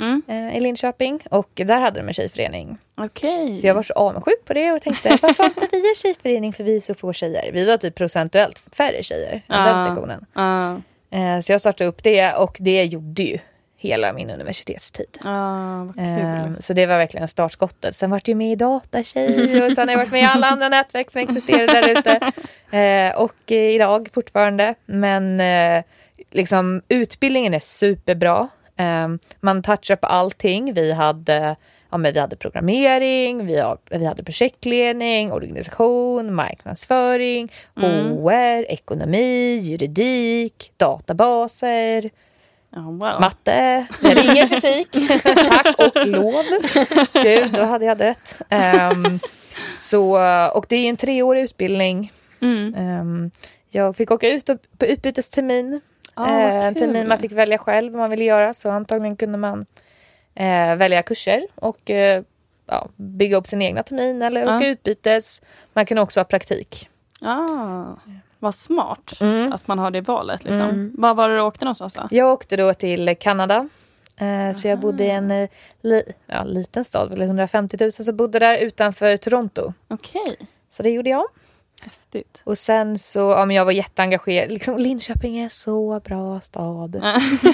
[0.00, 0.22] Mm.
[0.28, 2.78] eh, i Linköping och där hade de en tjejförening.
[2.96, 3.58] Okej.
[3.58, 6.64] Så jag var så avundsjuk på det och tänkte varför inte vi en tjejförening för
[6.64, 7.52] vi är så få tjejer?
[7.52, 9.56] Vi var typ procentuellt färre tjejer i Ja.
[9.56, 10.26] den sektionen.
[10.34, 10.72] Ja.
[11.18, 13.38] Eh, så jag startade upp det och det gjorde ju
[13.76, 15.06] hela min universitetstid.
[15.20, 15.30] Kul.
[16.04, 17.94] Ehm, så det var verkligen startskottet.
[17.94, 20.68] Sen vart jag med i Datatjej och sen har jag varit med i alla andra
[20.68, 22.32] nätverk som existerar där ute.
[22.72, 24.74] Eh, och eh, idag fortfarande.
[24.86, 25.84] Men eh,
[26.30, 28.48] liksom utbildningen är superbra.
[28.80, 30.74] Ehm, man touchar på allting.
[30.74, 31.56] Vi hade,
[31.90, 38.16] ja, men vi hade programmering, vi, har, vi hade projektledning, organisation, marknadsföring, Mm.
[38.16, 42.10] HR, ekonomi, juridik, databaser.
[42.72, 43.20] Ja, wow.
[43.20, 44.88] Matte, hade ingen fysik.
[45.22, 46.44] Tack och lov.
[47.12, 48.42] Gud, då hade jag dött.
[48.48, 49.18] Ehm,
[49.76, 50.18] så,
[50.54, 52.12] och det är en treårig utbildning.
[52.42, 52.74] Mm.
[52.74, 53.30] Ehm,
[53.70, 54.46] jag fick åka ut
[54.78, 55.80] på utbytestermin.
[56.20, 58.54] Ah, Eh, en termin man fick välja själv vad man ville göra.
[58.54, 59.66] Så antagligen kunde man
[60.34, 62.22] eh, välja kurser och eh,
[62.66, 64.56] ja, bygga upp sin egna termin eller Ja.
[64.56, 65.42] åka utbytes.
[65.72, 66.88] Man kan också ha praktik.
[67.20, 67.84] Ah,
[68.38, 69.52] vad smart Mm.
[69.52, 70.44] att man har det valet.
[70.44, 70.62] Liksom.
[70.64, 70.92] Mm.
[70.98, 72.08] Var var det du åkte någonstans då?
[72.10, 73.68] Jag åkte då till Kanada.
[74.16, 75.48] Eh, så jag bodde i en eh,
[75.82, 79.72] li, ja, liten stad, väl 150 000 som bodde där utanför Toronto.
[79.88, 80.36] Okej,
[80.70, 81.24] Så det gjorde jag.
[81.80, 82.42] Häftigt.
[82.44, 84.50] Och sen så, ja men jag var jätteengagerad.
[84.52, 86.96] Liksom, Linköping är så bra stad.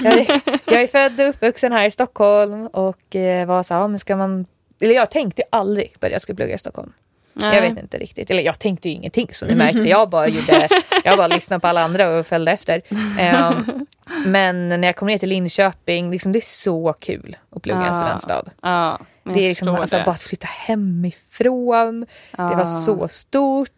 [0.03, 3.81] jag, är, jag är född och uppvuxen här i Stockholm och eh, var så här,
[3.81, 4.45] ja, men ska man...
[4.81, 6.93] Eller jag tänkte tänkte på att jag skulle plugga i Stockholm.
[7.39, 8.29] Jag vet inte riktigt.
[8.29, 9.79] Eller jag tänkte ju ingenting som ni märkte.
[9.79, 10.69] Jag bara, gjorde,
[11.03, 12.81] jag bara lyssnade på alla andra och följde efter.
[13.19, 13.85] Ehm,
[14.25, 17.83] men när jag kom ner till Linköping, liksom, det är så kul att plugga i
[17.83, 18.43] en Ah, studentstad.
[18.61, 20.03] Ja, men Det är liksom alltså, det.
[20.05, 22.05] bara att flytta hemifrån.
[22.31, 22.65] Det var Ah.
[22.65, 23.69] så stort.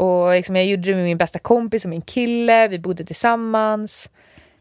[0.00, 2.68] Och liksom, jag gjorde det med min bästa kompis och min kille.
[2.68, 4.10] Vi bodde tillsammans.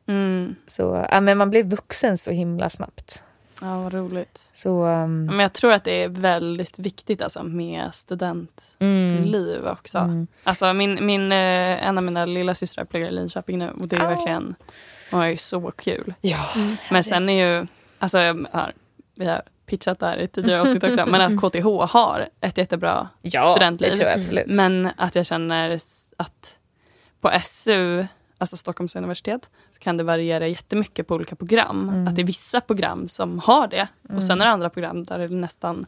[0.08, 0.56] Mm.
[0.66, 3.24] Så, ja, men man blev vuxen så himla snabbt.
[3.62, 4.50] Ja, vad roligt.
[4.54, 9.98] Så, um, Men jag tror att det är väldigt viktigt alltså, med studentliv mm, också.
[9.98, 10.28] mm.
[10.44, 13.96] Alltså, min, min, eh, en av mina lilla systrar pluggar i Linköping nu och det
[13.96, 14.10] är Ah.
[14.10, 14.56] verkligen
[15.12, 16.14] hon är ju så kul.
[16.22, 16.46] Ja,
[16.92, 17.68] Men sen är ju,
[18.00, 18.72] alltså har,
[19.16, 23.10] vi har pitchat det här i tidigare avsnitt också, men att KTH har ett jättebra
[23.22, 23.92] ja studentliv.
[23.92, 24.48] det tror jag absolut.
[24.48, 25.80] Men att jag känner
[26.18, 26.58] att
[27.22, 28.06] på SU,
[28.38, 31.90] alltså Stockholms universitet, så kan det variera jättemycket på olika program.
[31.90, 32.08] Mm.
[32.08, 35.18] Att det är vissa program som har det och sen är det andra program där
[35.18, 35.86] det är nästan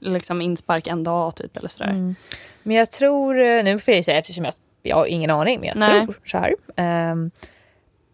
[0.00, 1.90] liksom inspark en dag typ eller sådär.
[1.90, 2.14] Mm.
[2.62, 5.68] Men jag tror, eh, nu får jag säga eftersom jag, jag har ingen aning, men
[5.68, 6.04] jag Nej.
[6.06, 6.54] tror så här.
[6.76, 7.30] Ehm,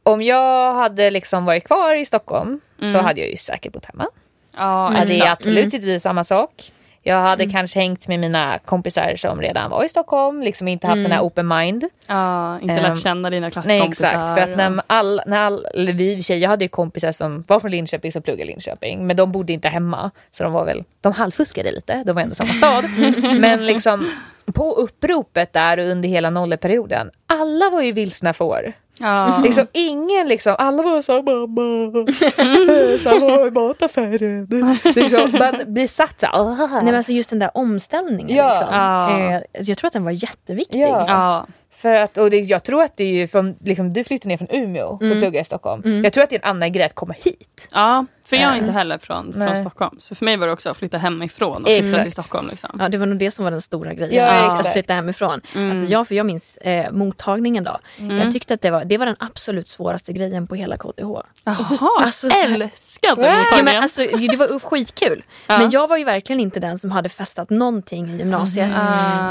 [0.02, 3.04] om jag hade liksom varit kvar i Stockholm så Mm.
[3.04, 4.06] hade jag ju säkert bott hemma.
[4.56, 5.32] Ja, Ja, det är exakt.
[5.32, 6.72] absolut inte samma sak.
[7.04, 7.52] Jag hade Mm.
[7.52, 11.20] kanske hängt med mina kompisar som redan var i Stockholm, liksom inte haft den här
[11.20, 11.84] open mind.
[12.06, 14.06] Ja, inte Ehm, lärt känna dina Nej klasskompisar.
[14.06, 17.60] exakt, för att när all, när all, vi i jag hade ju kompisar som var
[17.60, 20.10] från Linköping som pluggade i Linköping, men de bodde inte hemma.
[20.32, 22.84] Så de var väl, de halvfuskade lite, de var ändå samma stad.
[23.40, 24.10] men liksom
[24.54, 28.72] på uppropet där och under hela nolleperioden, alla var ju vilsna får.
[28.98, 29.40] Ja.
[29.42, 32.06] Liksom ingen liksom, alla var så här, mamma,
[32.98, 34.78] samma i mataffären.
[34.94, 38.36] Liksom, man blir satt så här, "Ah." Nej, men alltså just den där omställningen.
[38.36, 38.48] Ja.
[38.48, 38.68] Liksom.
[38.72, 39.18] Ja.
[39.34, 40.80] Eh, jag tror att den var jätteviktig.
[40.80, 41.04] Ja.
[41.08, 41.46] ja.
[41.70, 44.36] För att, och det, jag tror att det är ju från, liksom, du flyttade ner
[44.36, 46.04] från Umeå för att plugga i Stockholm.
[46.04, 47.68] Jag tror att det är en annan grej att komma hit.
[47.74, 49.56] Ja, för jag är Eh, inte heller från, från.
[49.56, 49.96] Stockholm.
[49.98, 52.02] Så för mig var det också att flytta hemifrån och flytta Exakt.
[52.02, 52.48] till Stockholm.
[52.48, 52.76] Liksom.
[52.78, 54.14] Ja, det var nog det som var den stora grejen.
[54.24, 54.72] Ja, att exakt.
[54.72, 55.40] flytta hemifrån.
[55.54, 55.70] Mm.
[55.70, 57.78] Alltså jag, för jag minns eh, mottagningen då.
[57.96, 61.02] Jag tyckte att det var, det var den absolut svåraste grejen på hela KTH.
[61.44, 63.82] Jaha, Alltså, så- älskade Ja, men mottagningen.
[63.82, 65.24] alltså, det var skitkul.
[65.46, 65.58] Ja.
[65.58, 68.70] Men jag var ju verkligen inte den som hade festat någonting i gymnasiet.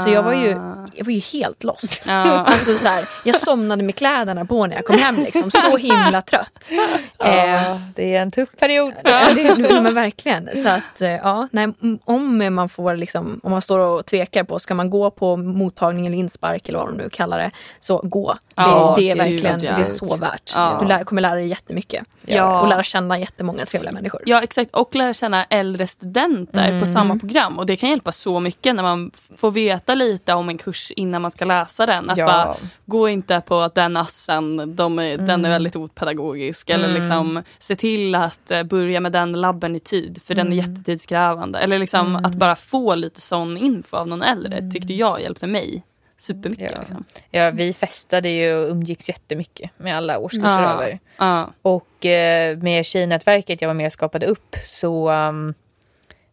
[0.04, 0.48] Så jag var ju,
[0.94, 2.06] jag var ju helt lost.
[2.08, 2.12] Ah.
[2.26, 2.44] Ja.
[2.44, 5.16] Alltså så här, jag somnade med kläderna på när jag kom hem.
[5.16, 6.70] Liksom, så himla trött.
[7.18, 8.91] Eh, Ja, det är en tuff period.
[9.04, 10.48] Ja, det, men verkligen.
[10.56, 11.72] Så att, eh, ja, nej,
[12.04, 16.06] om man får liksom, om man står och tvekar på, ska man gå på mottagning
[16.06, 17.50] eller inspark eller vad de nu kallar det,
[17.80, 18.36] så gå.
[18.54, 20.52] Ja, det, det är gud, verkligen, det är så värt.
[20.54, 20.78] Ja.
[20.80, 22.04] Du lär, kommer lära dig jättemycket.
[22.26, 22.60] Ja.
[22.60, 24.22] Och lära känna jättemånga trevliga människor.
[24.26, 27.58] Ja exakt och lära känna äldre studenter på samma program.
[27.58, 31.22] Och det kan hjälpa så mycket när man får veta lite om en kurs innan
[31.22, 32.10] man ska läsa den.
[32.10, 32.26] Att Ja.
[32.26, 36.70] bara, gå inte på den assen, de är, den är väldigt opedagogisk.
[36.70, 40.56] Eller liksom se till att eh, börja med den labben i tid för den är
[40.56, 41.58] jättetidskrävande.
[41.58, 45.82] Eller liksom att bara få lite sån info av någon äldre tyckte jag hjälpte mig
[46.18, 46.70] supermycket.
[46.74, 46.78] Ja.
[46.80, 47.04] Liksom.
[47.30, 50.72] Ja, vi festade ju och umgicks jättemycket med alla årskurser Ja.
[50.72, 50.98] över.
[51.18, 51.50] Ja.
[51.62, 55.54] Och eh, med tjejnätverket jag var med och skapade upp så um,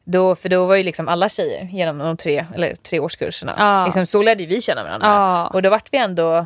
[0.04, 3.54] då, för då var ju liksom alla tjejer genom de tre, eller tre årskurserna.
[3.58, 3.86] Ja.
[3.86, 5.48] Liksom, så lärde vi känna varandra.
[5.48, 6.46] Och då vart vi ändå,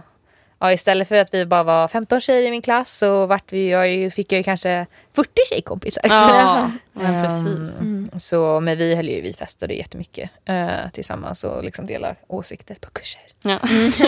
[0.64, 3.70] ja, istället för att vi bara var 15 tjejer i min klass så vart vi,
[3.70, 6.02] jag fick jag ju kanske 40 tjejkompisar.
[6.06, 7.82] Ja, men precis.
[7.82, 12.76] Ehm, Så, men vi höll ju, vi festade jättemycket eh, tillsammans och liksom delade åsikter
[12.82, 13.22] på kurser.
[13.42, 13.60] Ja.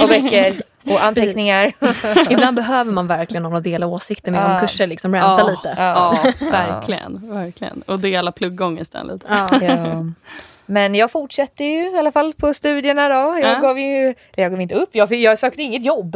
[0.02, 0.54] Och böcker
[0.86, 1.74] och anteckningar.
[2.30, 5.76] Ibland behöver man verkligen någon att dela åsikter med om kurser, liksom ranta lite.
[5.78, 6.18] Ja,
[6.52, 7.82] verkligen, verkligen.
[7.82, 9.28] Och dela pluggångesten lite.
[10.66, 13.40] Men jag fortsätter ju i alla fall på studierna då.
[13.42, 13.60] Jag Ja.
[13.60, 16.12] gav ju, jag gav inte upp, jag, jag sökte inget jobb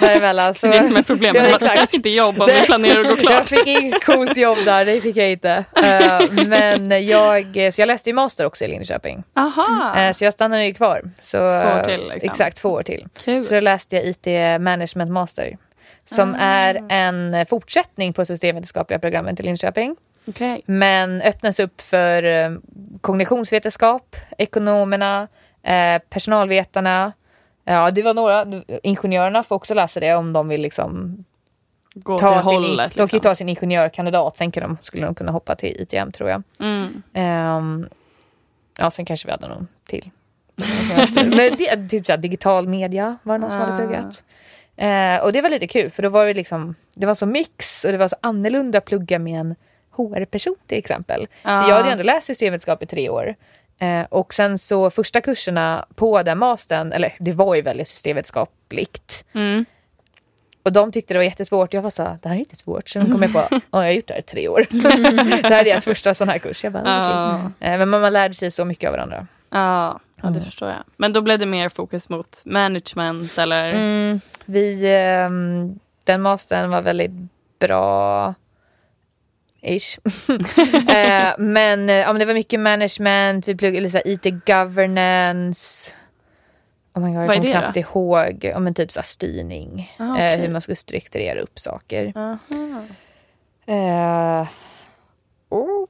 [0.00, 0.54] däremellan.
[0.54, 3.06] Så det är som är problemet, Ja, man söker inte jobb om vi planerar att
[3.06, 3.48] gå Jag klart.
[3.48, 5.64] fick inget coolt jobb där, det fick jag inte.
[5.76, 9.22] Eh, men jag, så jag läste ju master också i Linköping.
[9.36, 11.02] Aha, Eh, så jag stannade ju kvar.
[11.20, 12.30] Så, Två år till, liksom.
[12.30, 13.06] Exakt, två år till.
[13.24, 13.42] kul.
[13.42, 14.26] Så då läste jag IT
[14.60, 15.56] Management Master.
[16.04, 19.96] som är en fortsättning på systemvetenskapliga programmet i Linköping.
[20.28, 20.62] Okej.
[20.66, 22.50] Men öppnas upp för eh,
[23.00, 25.28] kognitionsvetenskap, ekonomerna,
[25.62, 27.12] eh, personalvetarna.
[27.64, 28.62] Ja, det var några.
[28.82, 31.24] Ingenjörerna får också läsa det om de vill liksom
[31.94, 32.90] Gå ta till sin, hållet.
[32.90, 33.20] De kan ju Liksom.
[33.20, 36.42] ta sin ingenjörkandidat, sen kan de, skulle de kunna hoppa till ITM tror jag.
[36.60, 37.02] Mm.
[37.14, 37.88] Ehm,
[38.78, 40.10] ja, sen kanske vi hade någon till.
[41.14, 43.78] Men det, typ såhär, digital media var det någon som hade Ah.
[43.78, 44.24] pluggat.
[44.76, 47.84] Eh, och det var lite kul för då var det liksom, det var så mix
[47.84, 49.54] och det var så annorlunda att plugga med en
[49.96, 51.26] HR-person till exempel.
[51.42, 51.68] För Ah.
[51.68, 53.34] jag hade ju ändå läst systemvetenskap i tre år.
[53.78, 59.24] Eh, och sen så första kurserna på den mastern, eller det var ju väldigt systemvetenskapligt.
[59.34, 59.64] Mm.
[60.62, 61.74] Och de tyckte det var jättesvårt.
[61.74, 62.88] Jag var så det här är inte svårt.
[62.88, 64.66] Sen kom jag på, ja jag har gjort det här i tre år.
[65.42, 66.64] det här är deras första sån här kurs.
[66.64, 67.34] Jag bara, Ja.
[67.36, 67.68] okej.
[67.72, 69.26] Eh, Men man, man lärde sig så mycket av varandra.
[69.50, 70.44] Ja, ja, det Mm.
[70.44, 70.82] förstår jag.
[70.96, 73.72] Men då blev det mer fokus mot management eller?
[73.72, 77.10] Mm, vi, ehm, den mastern var väldigt
[77.58, 78.34] bra.
[79.66, 79.98] Ish.
[80.88, 85.92] eh, men, eh, ja, men det var mycket management, vi pluggade så här IT governance.
[86.94, 88.38] Oh my God, jag kommer knappt ihåg.
[88.44, 89.92] Ja, men typ så här styrning.
[89.96, 90.36] Ah, eh, okej.
[90.36, 92.12] hur man skulle strukturera upp saker.
[92.16, 92.82] Aha.
[93.66, 94.48] Eh,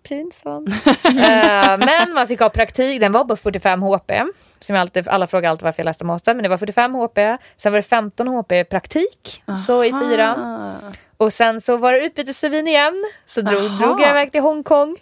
[0.08, 0.68] pinsamt.
[1.04, 4.12] eh, men man fick ha praktik, den var på 45 HP.
[4.60, 7.18] Som alltid, alla frågar alltid varför jag läste master, men det var 45 HP.
[7.56, 10.40] Sen var det 15 HP praktik, så i fyran.
[10.40, 10.92] Aha.
[11.16, 13.04] Och sen så var det utbytestermin igen.
[13.26, 13.86] Så drog, Aha.
[13.86, 14.96] drog jag iväg till Hongkong.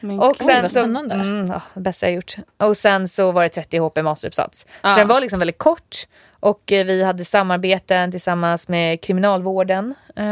[0.00, 2.36] Men Och sen så, mm, det bästa jag gjort.
[2.56, 4.66] Och sen så var det 30 HP masteruppsats.
[4.82, 4.90] Ja.
[4.90, 6.06] Så den var liksom väldigt kort.
[6.42, 9.94] Och eh, vi hade samarbeten tillsammans med kriminalvården.
[10.16, 10.24] Eh,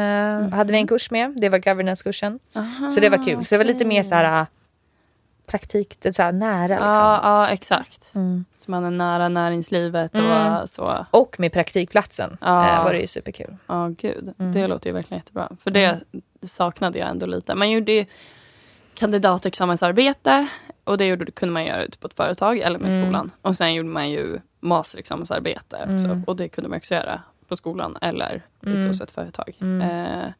[0.52, 1.34] Hade vi en kurs med.
[1.36, 2.38] Det var governance-kursen.
[2.94, 3.44] Så det var kul.
[3.44, 4.46] Så det var lite mer så här äh,
[5.46, 6.86] praktik, så här nära liksom.
[6.88, 8.14] Ja, ja, exakt.
[8.14, 8.44] Mm.
[8.52, 10.66] Så man är nära näringslivet och Mm.
[10.66, 11.06] så.
[11.10, 12.68] Och med praktikplatsen Ja.
[12.78, 13.56] eh, var det ju superkul.
[13.66, 14.34] Ja, gud.
[14.38, 14.52] Mm.
[14.52, 15.48] Det låter ju verkligen jättebra.
[15.60, 16.00] För det,
[16.40, 17.54] det saknade jag ändå lite.
[17.54, 18.04] Man gjorde ju
[18.94, 20.46] kandidatexamensarbete
[20.84, 23.04] och det gjorde, kunde man göra ute på ett företag eller med Mm.
[23.04, 23.30] skolan.
[23.42, 26.06] Och sen gjorde man ju masterexamensarbete också.
[26.06, 26.24] Mm.
[26.24, 28.78] Och det kunde man också göra på skolan eller Mm.
[28.78, 29.56] ute hos ett företag.
[29.60, 29.90] Mm.
[29.90, 30.30] Eh,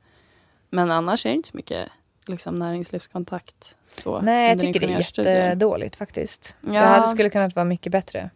[0.70, 1.88] men annars är det inte så mycket
[2.26, 3.76] liksom, näringslivskontakt.
[3.92, 6.56] Så, Nej, jag tycker det är jättedåligt faktiskt.
[6.60, 6.72] Ja.
[6.72, 8.30] Det hade skulle kunnat vara mycket bättre.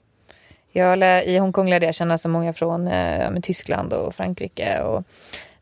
[0.72, 4.82] Jag, I Hongkong lärde jag känna så många från eh, Tyskland och Frankrike.
[4.82, 5.04] Och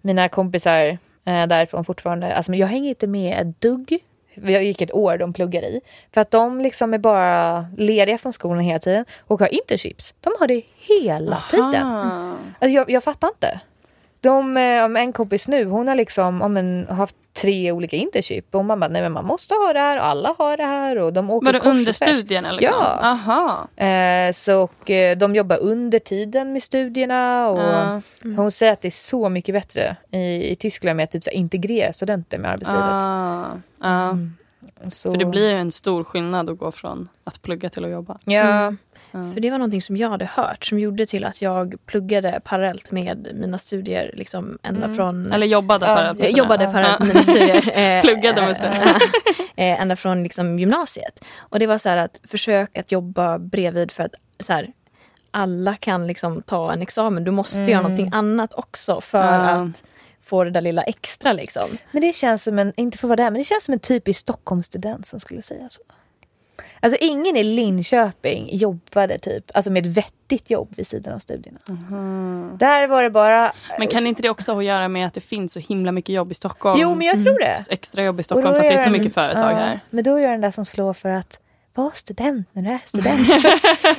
[0.00, 2.34] mina kompisar eh, därifrån fortfarande.
[2.36, 3.98] Alltså, jag hänger inte med ett dugg.
[4.34, 5.80] Ett år de pluggar i.
[6.14, 10.14] För att de liksom är bara lediga från skolan hela tiden och har internships.
[10.20, 11.86] De har det hela tiden.
[11.86, 12.36] Aha.
[12.58, 13.60] Alltså jag, jag fattar inte.
[14.22, 18.54] De, eh, om en kompis nu, hon har liksom om en, haft tre olika internship
[18.54, 20.98] och man bara, nej men man måste ha det här och alla har det här
[20.98, 22.52] och de åker Var det under studierna?
[22.52, 22.76] Liksom?
[22.80, 22.98] Ja.
[23.02, 23.68] Aha.
[23.86, 28.00] Eh, så och, eh, de jobbar under tiden med studierna och Ja.
[28.36, 31.30] hon säger att det är så mycket bättre i, i Tyskland med att typ, så
[31.30, 32.82] här, integrera studenter med arbetslivet.
[32.84, 33.46] Ah,
[33.82, 34.16] ja.
[34.88, 37.90] Så, För det blir ju en stor skillnad att gå från att plugga till att
[37.90, 38.18] jobba.
[38.24, 38.78] Ja, Mm.
[39.12, 42.90] För det var någonting som jag hade hört som gjorde till att jag pluggade parallellt
[42.90, 44.10] med mina studier.
[44.16, 45.32] Liksom ända från...
[45.32, 47.78] Eller jobbade Ja, parallellt med jag jobbade parallellt med mina studier.
[47.96, 48.96] eh, Pluggade med eh, studier.
[49.56, 51.24] eh, Ända från liksom gymnasiet.
[51.38, 54.72] Och det var så här att försök att jobba bredvid för att så här,
[55.30, 57.24] alla kan liksom ta en examen.
[57.24, 57.82] Du måste göra Mm.
[57.82, 59.50] någonting annat också för Ja.
[59.50, 59.84] att
[60.22, 61.68] få det där lilla extra liksom.
[61.92, 63.80] men det känns som en, inte för att vara där, men det känns som en
[63.80, 65.82] typisk Stockholmsstudent som skulle säga så.
[66.80, 71.58] Alltså ingen i Linköping jobbade typ, alltså med ett vettigt jobb vid sidan av studierna.
[72.58, 73.52] Där var det bara...
[73.78, 76.14] Men kan inte det också ha att göra med att det finns så himla mycket
[76.14, 76.80] jobb i Stockholm?
[76.80, 77.58] Jo men jag tror det.
[77.70, 79.80] Extra jobb i Stockholm för att det är så den- mycket företag ja, här.
[79.90, 81.40] Men då gör den där som slår för att
[81.74, 83.28] vara student när du är student.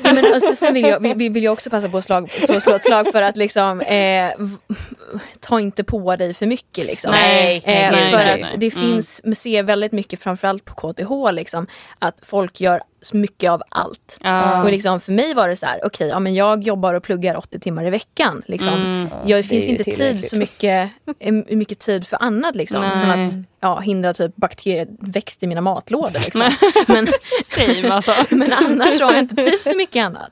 [0.04, 2.30] Ja, men, och så, sen vill jag, vill, vill jag också passa på att slag,
[2.32, 4.32] så, slå ett slag för att liksom, eh,
[5.40, 6.86] ta inte på dig för mycket.
[6.86, 7.12] Liksom.
[7.12, 8.56] Nej, eh, nej, för nej, att nej.
[8.58, 8.88] det Mm.
[8.92, 11.68] finns, man ser väldigt mycket, framförallt på KTH, liksom,
[12.00, 14.18] att folk gör mycket av allt.
[14.24, 14.64] Ja.
[14.64, 17.38] Och liksom, för mig var det så här, okej, ja, men jag jobbar och pluggar
[17.38, 18.42] 80 timmar i veckan.
[18.46, 18.74] Liksom.
[18.74, 19.08] Mm.
[19.26, 20.92] Jag, det det finns ju inte tid så mycket,
[21.50, 22.56] mycket tid för annat.
[22.56, 22.92] Liksom, Nej.
[22.92, 26.14] från att ja, hindra typ bakterieväxt i mina matlådor.
[26.24, 26.52] Liksom.
[26.88, 27.08] men,
[27.44, 28.14] Same alltså.
[28.30, 30.32] men annars har jag inte tid så mycket annat.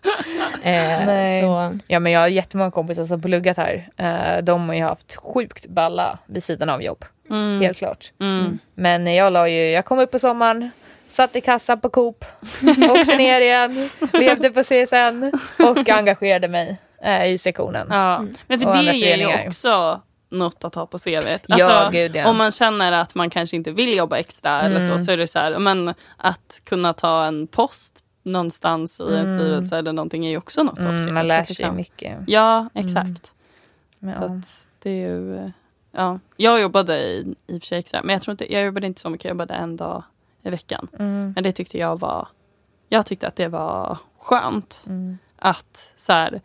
[0.63, 1.41] Eh, Nej.
[1.41, 3.89] så, ja men jag har jättemånga kompisar som pluggat här.
[3.97, 7.05] Eh, de har ju haft sjukt balla vid sidan av jobb.
[7.29, 7.61] Mm.
[7.61, 8.11] Helt klart.
[8.19, 8.59] Mm.
[8.75, 10.71] Men jag la ju, jag kom upp på sommaren,
[11.11, 12.25] satt i kassan på Coop,
[12.89, 15.31] åkte ner igen, levde på CSN
[15.63, 17.87] och engagerade mig eh, i sektionen.
[17.89, 18.25] Ja.
[18.47, 20.97] Men för det ger ju också något att ha på.
[21.05, 22.27] Ja, Alltså, gud, ja.
[22.29, 24.97] Om man känner att man kanske inte vill jobba extra eller Mm.
[24.97, 29.37] så, så är det så här, men att kunna ta en post någonstans i en
[29.37, 31.75] styrelse eller någonting är ju också något Mm, CVt, man lär sig liksom.
[31.75, 32.17] mycket.
[32.27, 33.31] Ja, exakt.
[33.99, 34.13] Ja.
[34.13, 35.51] Så att, det är ju...
[35.91, 38.87] Ja, jag jobbade i, i och för sig extra, men jag tror inte, jag jobbade
[38.87, 39.25] inte så mycket.
[39.25, 40.03] Jag jobbade en dag
[40.43, 40.87] i veckan.
[40.99, 41.31] Mm.
[41.35, 42.27] Men det tyckte jag var...
[42.89, 44.83] Jag tyckte att det var skönt.
[44.87, 45.17] Mm.
[45.35, 46.41] Att så här...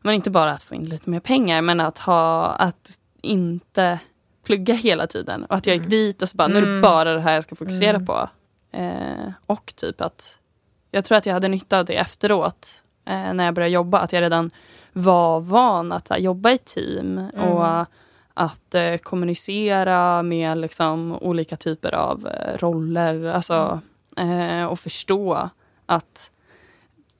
[0.00, 2.46] Men inte bara att få in lite mer pengar, men att ha...
[2.46, 3.98] Att inte
[4.44, 5.44] plugga hela tiden.
[5.44, 6.80] Och att jag gick dit och så bara, nu är det Mm.
[6.82, 8.06] bara det här jag ska fokusera Mm.
[8.06, 8.28] på.
[8.72, 10.38] Eh, och typ att...
[10.90, 12.82] Jag tror att jag hade nytta av det efteråt.
[13.04, 13.98] Eh, när jag började jobba.
[13.98, 14.50] Att jag redan
[14.92, 17.18] var van att här, jobba i team.
[17.18, 17.86] Och
[18.34, 23.24] att eh, kommunicera med liksom, olika typer av eh, roller.
[23.24, 23.80] Alltså,
[24.16, 25.50] eh, och förstå
[25.86, 26.30] att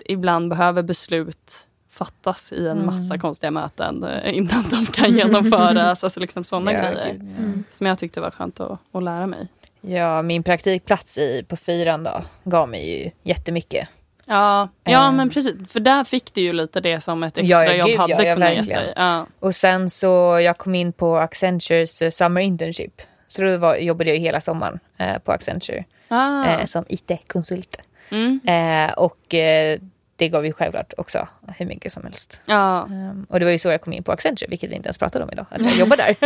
[0.06, 6.04] ibland behöver beslut fattas i en massa konstiga möten eh, innan de kan genomföras.
[6.04, 7.12] alltså liksom sådana Ja, grejer.
[7.12, 7.38] gud, ja.
[7.42, 7.64] Mm.
[7.72, 9.48] Som jag tyckte var skönt att, att lära mig.
[9.80, 13.88] Ja, min praktikplats i, på fyran då gav mig ju jättemycket.
[14.26, 15.16] Ja, ja Ehm.
[15.16, 15.56] men precis.
[15.72, 18.34] För där fick du ju lite det som ett extra ja, jobb hade ja, ja,
[18.34, 18.92] kunnat ge dig.
[18.96, 19.26] Ja.
[19.40, 23.02] Och sen så jag kom in på Accentures eh, Summer Internship.
[23.28, 26.44] Så då var, jobbade jag ju hela sommaren eh, på Accenture Ah.
[26.46, 27.76] eh, som IT-konsult.
[28.10, 28.40] Mm.
[28.46, 29.78] Eh, och eh,
[30.16, 32.40] det gav ju självklart också hur mycket som helst.
[32.46, 32.82] ja.
[32.84, 34.98] Ehm, och det var ju så jag kom in på Accenture, vilket vi inte ens
[34.98, 35.46] pratade om idag.
[35.50, 36.16] Att jag jobbar där.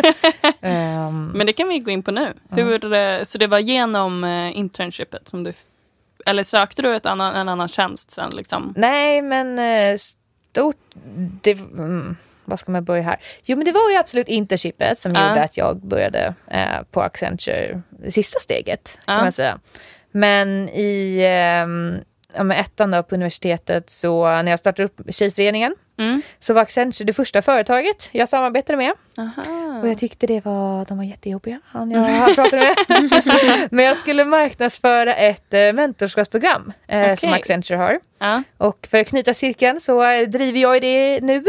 [0.60, 2.32] Ehm, Men det kan vi gå in på nu.
[2.50, 5.52] Hur, eh, så det var genom eh, internshipet som du...
[6.26, 8.30] Eller sökte du ett annan, en annan tjänst sen?
[8.30, 8.74] Liksom?
[8.76, 10.76] Nej, men eh, stort...
[11.42, 13.16] Det, mm, vad ska man börja här?
[13.44, 15.28] Jo, men det var ju absolut internshipet som Ja.
[15.28, 19.22] gjorde att jag började eh, på Accenture, det sista steget kan Ja.
[19.22, 19.58] man säga.
[20.10, 21.94] Men i ehm,
[22.34, 26.22] ja, ettan då på universitetet så när jag startade upp Tjejföreningen Mm.
[26.40, 28.92] så var Accenture det första företaget jag samarbetade med.
[29.18, 29.80] Aha.
[29.82, 33.68] Och jag tyckte det var, de var jättejobbiga, han jag pratade med.
[33.70, 37.40] Men jag skulle marknadsföra ett eh, mentorskapsprogram eh, som Okej.
[37.40, 38.00] Accenture har.
[38.18, 38.42] Ja.
[38.58, 41.44] Och för att knyta cirkeln så eh, driver jag i det nu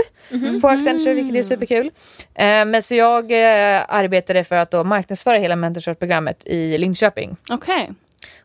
[0.61, 1.91] på Accenture, vilket är superkul.
[2.35, 7.37] Eh, men så jag eh, arbetade för att då marknadsföra hela mentorskapsprogrammet i Linköping.
[7.49, 7.91] Okej.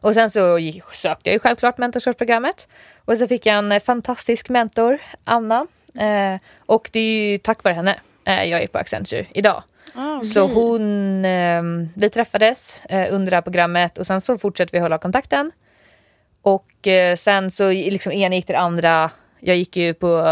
[0.01, 2.69] Och sen så gick, sökte jag ju självklart mentorskapsprogrammet.
[3.05, 5.67] Och så fick jag en eh, fantastisk mentor, Anna.
[5.99, 9.63] Eh, och det är ju tack vare henne eh, jag är på Accenture idag.
[9.95, 10.29] Ah, okej.
[10.29, 11.63] Så hon, eh,
[11.95, 15.51] vi träffades eh, under det här programmet och sen så fortsatte vi hålla kontakten.
[16.43, 19.11] Och eh, sen så liksom ena gick till det andra.
[19.41, 20.25] Jag gick ju på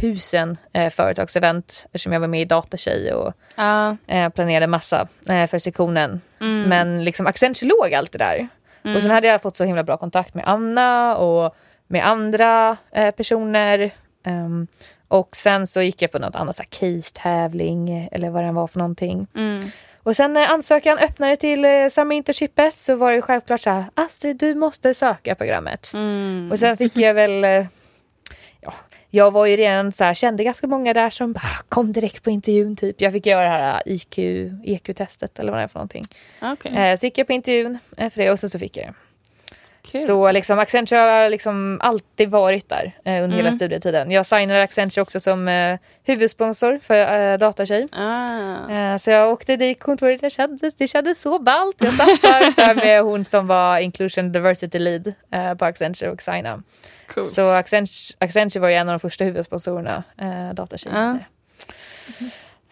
[0.00, 3.96] tusen eh, företagsevent eftersom jag var med i Datatjej och Ja.
[4.06, 6.20] eh, planerade massa eh, för sektionen.
[6.40, 6.62] Mm.
[6.62, 8.48] Men liksom Accenture låg alltid där.
[8.96, 11.54] Och sen hade jag fått så himla bra kontakt med Anna och
[11.86, 13.90] med andra eh, personer.
[14.24, 14.66] Ehm,
[15.08, 19.26] och sen så gick jag på något annat case-tävling eller vad det var för någonting.
[19.34, 19.62] Mm.
[20.02, 24.36] Och sen när ansökan öppnade till eh, Summer så var det självklart så här, Astrid
[24.36, 25.90] du måste söka programmet.
[25.94, 26.48] Mm.
[26.52, 27.66] Och sen fick jag väl, eh,
[28.60, 28.74] ja,
[29.10, 32.30] jag var ju redan så här, kände ganska många där som bara kom direkt på
[32.30, 33.00] intervjun typ.
[33.00, 34.18] Jag fick göra det här IQ,
[34.64, 36.04] EQ-testet eller vad det är för någonting.
[36.42, 36.76] Okej.
[36.76, 38.94] Eh, så gick jag på intervjun eh, för det och sen så fick jag det.
[39.88, 43.52] Så liksom Accenture har liksom alltid varit där eh, under hela Mm.
[43.58, 44.10] studietiden.
[44.10, 47.88] Jag signade Accenture också som eh, huvudsponsor för eh, Datatjej.
[47.92, 48.70] Ah.
[48.72, 51.76] Eh, Så jag åkte dit kontoret, det kändes, det kändes så ballt.
[51.78, 56.10] Jag satt där så här med hon som var Inclusion Diversity Lead eh, på Accenture
[56.10, 56.62] och signade.
[57.14, 57.28] Coolt.
[57.28, 61.18] Så Accenture, Accenture var ju en av de första huvudsponsorerna eh, Datatjej hade.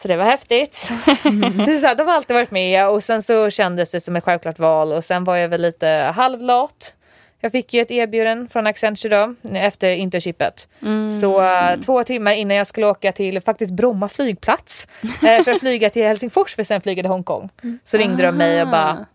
[0.02, 0.88] Så det var häftigt.
[1.24, 4.92] här, de har alltid varit med och sen så kändes det som ett självklart val
[4.92, 6.94] och sen var jag väl lite halvlat.
[7.40, 10.68] Jag fick ju ett erbjudande från Accenture då, efter internshipet.
[10.82, 11.12] Mm.
[11.12, 15.60] Så eh, två timmar innan jag skulle åka till faktiskt Bromma flygplats eh, för att
[15.60, 17.48] flyga till Helsingfors för att sen flyga till Hongkong.
[17.84, 18.72] Så ringde de mig och Aha.
[18.72, 19.06] bara,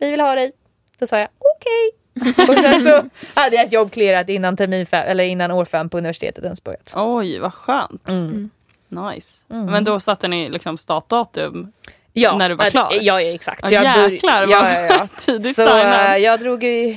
[0.00, 0.52] vi vill ha dig.
[0.98, 1.90] Då sa jag okej.
[2.48, 3.08] och sen så
[3.40, 6.64] hade jag ett jobb clearat innan, termin fem, eller innan år fem på universitetet ens
[6.64, 6.92] börjat.
[6.96, 8.08] Oj, vad skönt.
[8.08, 8.50] Mm.
[8.88, 9.42] Nice.
[9.48, 11.72] Men då satte ni liksom startdatum
[12.12, 12.88] Ja, när du var klar?
[13.00, 13.60] Ja, ja exakt.
[13.62, 15.08] Ja, Så jag jäklar, ja, vad ja, ja.
[15.18, 16.10] tidigt Så signad.
[16.10, 16.96] eh, jag drog ju...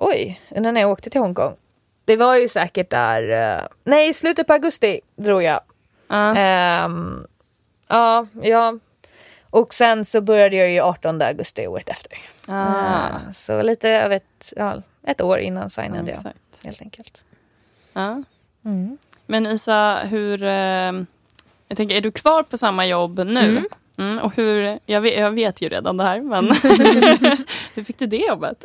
[0.00, 1.56] Oj, när jag åkte till Hongkong.
[2.04, 3.56] Det var ju säkert där...
[3.58, 5.60] eh, nej, i slutet på augusti drog jag.
[6.08, 6.36] Ja.
[6.36, 7.26] Ehm,
[7.88, 8.78] ja, ja.
[9.50, 12.18] Och sen så började jag ju 18 augusti året efter.
[12.46, 13.06] Ah.
[13.08, 16.18] Eh, så lite över ett, ja, ett år innan signade jag.
[16.18, 16.38] Exakt.
[16.64, 17.24] Helt enkelt.
[17.92, 18.22] Ja.
[18.64, 18.98] Mm.
[19.26, 20.42] Men Isa, hur...
[20.42, 20.92] Eh,
[21.68, 23.40] jag tänker, är du kvar på samma jobb nu?
[23.40, 23.68] Mm,
[24.22, 26.46] och hur, jag, vet, jag vet ju redan det här, men
[27.74, 28.64] hur fick du det jobbet?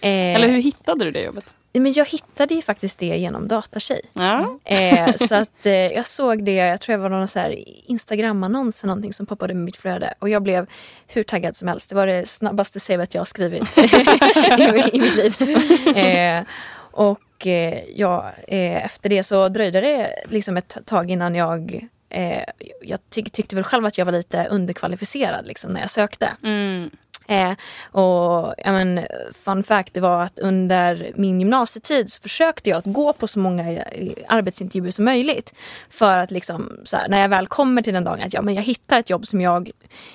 [0.00, 1.54] Eh, Eller hur hittade du det jobbet?
[1.72, 4.00] Men jag hittade ju faktiskt det genom Datatjej.
[4.12, 4.58] Ja.
[4.64, 8.82] Eh, så att eh, jag såg det, jag tror jag var någon så här Instagram-annons
[8.82, 10.14] eller någonting som poppade med mitt flöde.
[10.18, 10.66] Och jag blev
[11.06, 11.90] hur taggad som helst.
[11.90, 15.96] Det var det snabbaste CVt jag har skrivit i, i mitt liv.
[15.96, 16.42] Eh,
[16.90, 22.44] och eh, ja, eh, efter det så dröjde det liksom ett tag innan jag eh,
[22.82, 26.36] jag tyck, tyckte väl själv att jag var lite underkvalificerad liksom, när jag sökte.
[26.42, 26.90] Mm.
[27.30, 27.50] Eh,
[27.92, 29.06] och ja, men,
[29.44, 33.38] fun fact det var att under min gymnasietid så försökte jag att gå på så
[33.38, 33.82] många eh,
[34.28, 35.54] arbetsintervjuer som möjligt.
[35.90, 38.54] För att liksom, så här, när jag väl kommer till den dagen att ja, men
[38.54, 39.70] jag hittar ett jobb som jag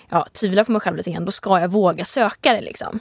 [0.10, 2.62] ja, tvivlar på mig själv lite grann, då ska jag våga söka det.
[2.62, 3.00] Liksom.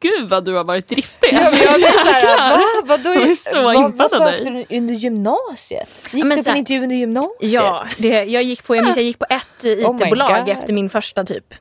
[0.00, 1.28] Gud vad du har varit driftig.
[1.32, 2.62] Ja, men jag blir såhär, va?
[2.84, 4.38] Vadå, Jag är så vad, vad av dig.
[4.38, 5.88] sökte du under gymnasiet?
[6.12, 7.32] Gick men du så på en här- intervju under gymnasiet?
[7.52, 10.48] Ja, det, jag, gick på, jag, minns, jag gick på ett Oh IT-bolag God.
[10.48, 11.54] efter min första typ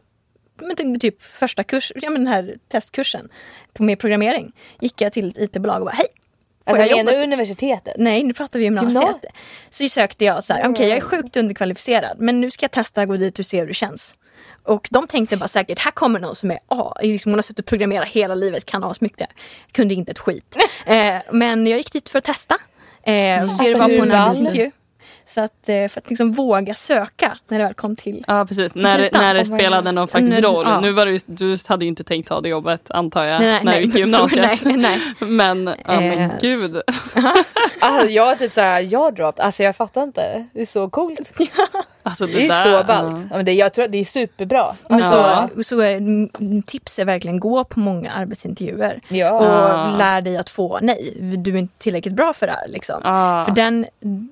[0.56, 3.30] men typ- typ första kurs, ja men den här testkursen
[3.74, 4.52] på med programmering.
[4.80, 6.08] Gick jag till ett IT-bolag och bara hej,
[6.68, 7.94] Alltså jag menar universitetet?
[7.98, 8.94] Nej, nu pratar vi gymnasiet.
[8.94, 9.34] Gymnasiet?
[9.70, 13.06] Så sökte jag så här, okej jag är sjukt underkvalificerad men nu ska jag testa,
[13.06, 14.16] gå dit och se hur det känns.
[14.64, 17.60] Och de tänkte bara säkert, här kommer någon som är, ah, liksom hon har suttit
[17.60, 19.30] och programmerat hela livet, kan asmycket.
[19.72, 20.58] Kunde inte ett skit.
[20.86, 22.56] eh, men jag gick dit för att testa.
[23.04, 24.72] Eh, och se hur det Alltså, var på hur en arbetsintervju.
[25.28, 28.24] Så att, eh, för att liksom våga söka när det väl kom till.
[28.28, 29.22] Ja precis, när, kritan.
[29.22, 30.66] när det Oh spelade någon faktisk När- roll.
[30.68, 30.80] ja.
[30.80, 33.64] Nu var det, du hade ju inte tänkt ta det jobbet antar jag, Nej, nej,
[33.64, 33.80] när nej.
[33.82, 34.62] du gick i gymnasiet.
[34.66, 35.00] nej, nej.
[35.20, 36.82] Men, ja men Eh, Alltså, gud.
[38.12, 40.46] jag är typ såhär, jag dropped, alltså jag fattar inte.
[40.54, 41.34] Det är så coolt.
[42.08, 43.28] Alltså, det, Det är där, så ballt.
[43.30, 44.76] Ja, men det, jag tror att det är superbra.
[44.90, 45.50] Men Ja.
[45.56, 49.00] så, så är, tips är verkligen gå på många arbetsintervjuer.
[49.08, 49.32] Ja.
[49.32, 52.68] Och lär dig att få nej, du är inte tillräckligt bra för det här.
[52.68, 53.02] Liksom.
[53.46, 53.86] För den,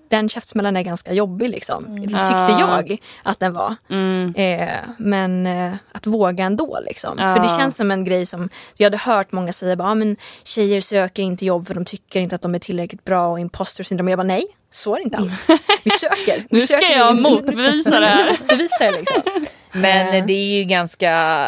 [0.10, 1.96] den käftsmällan är ganska jobbig liksom.
[1.96, 2.60] Det tyckte Ja.
[2.60, 3.76] jag att den var.
[3.90, 4.34] Mm.
[4.38, 7.18] Eh, men eh, att våga ändå liksom.
[7.18, 10.16] För det känns som en grej som jag hade hört många säga bara, ah, men
[10.44, 13.84] tjejer söker inte jobb för de tycker inte att de är tillräckligt bra och imposter
[13.84, 14.08] syndrom.
[14.08, 15.48] Jag bara nej, så är det inte alls.
[15.84, 16.38] Vi söker.
[16.38, 18.30] Vi Nu ska söker jag in- motbevisa det här.
[18.40, 19.22] Motbevisa det liksom.
[19.72, 20.26] Men Eh.
[20.26, 21.48] det är ju ganska,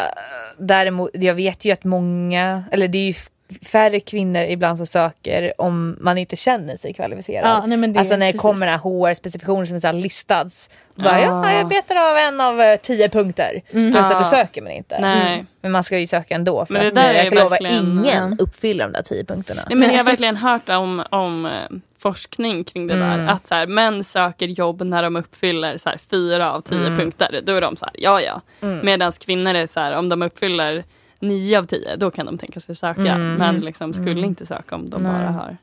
[0.58, 3.14] däremot, jag vet ju att många, eller det är ju
[3.62, 7.48] färre kvinnor ibland som söker om man inte känner sig kvalificerad.
[7.50, 8.40] Ja, nej, det- alltså när det precis.
[8.40, 10.70] kommer den här HR-specifikationer som är så här listats.
[10.94, 11.50] Bara, Ja.
[11.50, 13.62] ja, jag betar av en av eh, tio punkter.
[13.70, 14.98] Plus att du söker men inte.
[15.00, 15.44] Nej.
[15.60, 16.66] Men man ska ju söka ändå.
[16.66, 19.62] För Men det att där är jag kan lova ingen uppfyller de där tio punkterna.
[19.68, 21.52] Nej, men jag har verkligen hört om, om eh,
[21.98, 23.18] forskning kring det Mm.
[23.26, 23.32] där.
[23.32, 26.98] Att så här, män söker jobb när de uppfyller så här, fyra av tio Mm.
[26.98, 27.40] punkter.
[27.44, 28.40] Då är de så här, ja ja.
[28.82, 30.84] Medan kvinnor är så här, om de uppfyller
[31.18, 33.12] nio av tio, då kan de tänka sig söka.
[33.12, 33.34] Mm.
[33.34, 35.56] Men liksom skulle inte söka om de bara har.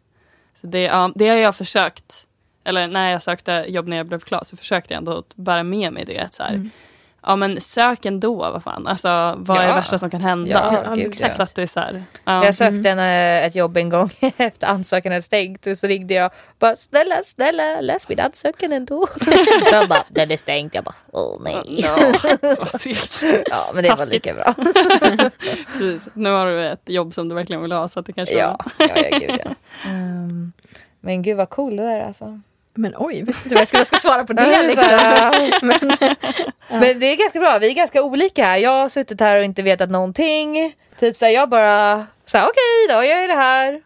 [0.62, 2.28] Så det, ja, det har jag försökt.
[2.64, 5.93] Eller när jag sökte jobb när jag blev klar så försökte jag ändå bära med
[5.93, 6.20] mig det.
[6.20, 6.70] Att så här,
[7.26, 8.88] Ja men sök ändå, vad fan.
[8.88, 9.68] Alltså vad är Ja.
[9.68, 10.50] det värsta som kan hända?
[10.52, 11.30] Ja, Ja, gud, exakt.
[11.32, 11.36] ja.
[11.38, 12.46] Så att det är så här, ja.
[12.46, 16.14] Jag sökte en, eh, ett jobb en gång efter ansökan hade stängt och så ringde
[16.14, 19.08] jag bara snälla snälla läs min ansökan ändå.
[19.72, 20.70] De bara den är stängd.
[20.76, 21.62] Jag bara åh nej.
[21.68, 21.98] Ja,
[22.60, 23.24] vad segt.
[23.50, 24.14] Ja men det var Taskigt.
[24.26, 24.54] lika bra.
[25.78, 26.08] Precis.
[26.14, 28.58] Nu har du ett jobb som du verkligen vill ha så att det kanske Ja,
[28.78, 29.56] ja, ja gud ja.
[29.90, 30.52] Ehm,
[31.02, 32.40] men gud vad cool du är alltså.
[32.76, 34.84] Men oj, vet inte vad jag jag ska svara på det liksom.
[34.90, 35.98] så här, Men,
[36.82, 38.58] Men det är ganska bra, vi är ganska olika här.
[38.58, 40.74] Jag har suttit här och inte vetat någonting.
[41.00, 43.82] Typ såhär jag bara såhär okej då gör jag det här.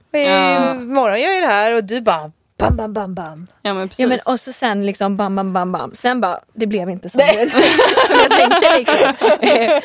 [0.76, 3.48] Imorgon gör jag det här och du bara bam bam bam bam.
[3.62, 4.00] Ja men precis.
[4.00, 5.92] ja, men, och så sen liksom bam, bam, bam, bam.
[5.96, 9.14] Sen bara, det blev inte som, jag, som jag tänkte liksom.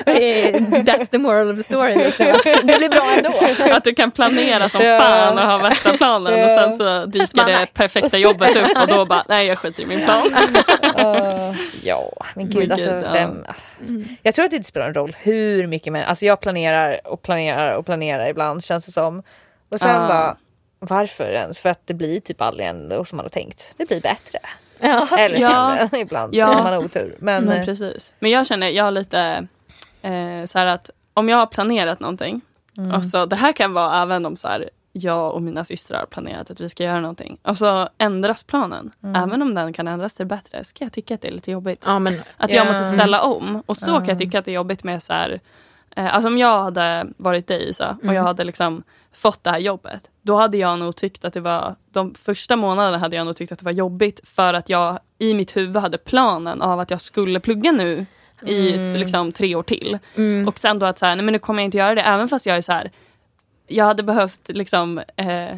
[0.06, 0.54] Eh,
[0.84, 2.26] That's the moral of the story liksom.
[2.64, 3.74] Det blir bra ändå.
[3.74, 4.98] Att du kan planera som Ja.
[5.00, 6.44] fan och ha värsta planen Ja.
[6.44, 7.66] och sen så dyker bara, det nej.
[7.74, 10.26] perfekta jobbet upp och då bara nej jag skiter i min plan.
[10.34, 13.12] Uh, ja, men gud, Men alltså, gud, ja.
[13.12, 13.44] vem,
[14.22, 16.02] Jag tror att det inte spelar någon roll hur mycket man...
[16.02, 19.22] Alltså jag planerar och planerar och planerar ibland känns det som.
[19.70, 20.08] Och sen Ja.
[20.08, 20.36] bara,
[20.88, 21.60] varför ens?
[21.60, 23.74] För att det blir typ aldrig ändå som man har tänkt.
[23.76, 24.38] Det blir bättre.
[24.78, 25.08] Ja.
[25.18, 25.76] Eller Ja.
[25.78, 26.46] sämre ibland, Ja.
[26.46, 27.16] så har man otur.
[27.18, 28.12] Men, Men eh, precis.
[28.18, 29.46] Men jag känner, jag har lite
[30.02, 32.40] eh, så här att om jag har planerat någonting
[32.78, 32.92] Mm.
[32.92, 36.06] och så det här kan vara även om så här jag och mina systrar har
[36.06, 38.90] planerat att vi ska göra någonting och så ändras planen.
[39.02, 39.22] Mm.
[39.22, 41.84] Även om den kan ändras till bättre ska jag tycka att det är lite jobbigt.
[41.86, 42.56] ja, men Att Ja.
[42.56, 43.62] jag måste ställa om.
[43.66, 45.40] Och så kan jag tycka att det är jobbigt med så här,
[45.96, 48.82] eh, alltså om jag hade varit dig Isa och jag hade liksom
[49.12, 50.10] fått det här jobbet.
[50.22, 53.52] Då hade jag nog tyckt att det var, de första månaderna hade jag nog tyckt
[53.52, 57.00] att det var jobbigt för att jag i mitt huvud hade planen av att jag
[57.00, 58.06] skulle plugga nu
[58.46, 59.98] i liksom tre år till.
[60.46, 62.28] Och sen då att så här, nej men nu kommer jag inte göra det även
[62.28, 62.90] fast jag är så här,
[63.66, 65.56] jag hade behövt liksom eh,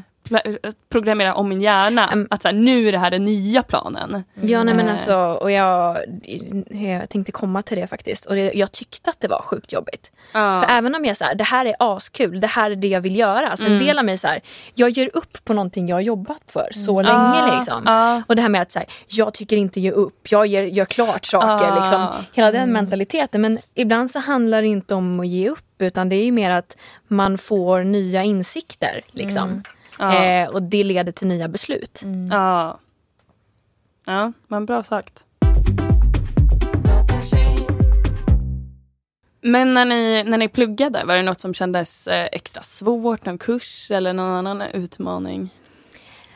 [0.88, 2.08] programmera om min hjärna.
[2.08, 2.28] Mm.
[2.30, 4.24] Att så här, nu är det här den nya planen.
[4.34, 4.92] Ja, nej, men Eh.
[4.92, 5.98] alltså, och jag,
[6.70, 8.26] jag tänkte komma till det faktiskt.
[8.26, 10.12] Och det, jag tyckte att det var sjukt jobbigt.
[10.32, 13.00] För även om jag så här, det här är askul, det här är det jag
[13.00, 13.48] vill göra.
[13.48, 13.78] Alltså Mm.
[13.78, 14.40] en del av mig så här,
[14.74, 17.56] jag ger upp på någonting jag har jobbat för så Ah, länge.
[17.56, 17.82] Liksom.
[17.86, 18.22] ah.
[18.28, 20.84] Och det här med att så här, jag tycker inte ge upp, jag gör, gör
[20.84, 21.66] klart saker.
[21.70, 21.80] Ah.
[21.80, 22.06] Liksom.
[22.32, 23.40] Hela den mentaliteten.
[23.40, 26.50] Men ibland så handlar det inte om att ge upp utan det är ju mer
[26.50, 26.76] att
[27.08, 29.00] man får nya insikter.
[29.12, 29.62] Liksom.
[29.98, 30.24] Ja.
[30.24, 32.02] Eh, och det leder till nya beslut.
[32.02, 32.26] Mm.
[32.30, 32.78] Ja.
[34.04, 35.24] ja, men bra sagt.
[39.40, 43.26] Men när ni, när ni pluggade, var det något som kändes eh, extra svårt?
[43.26, 45.50] Någon kurs eller någon annan utmaning?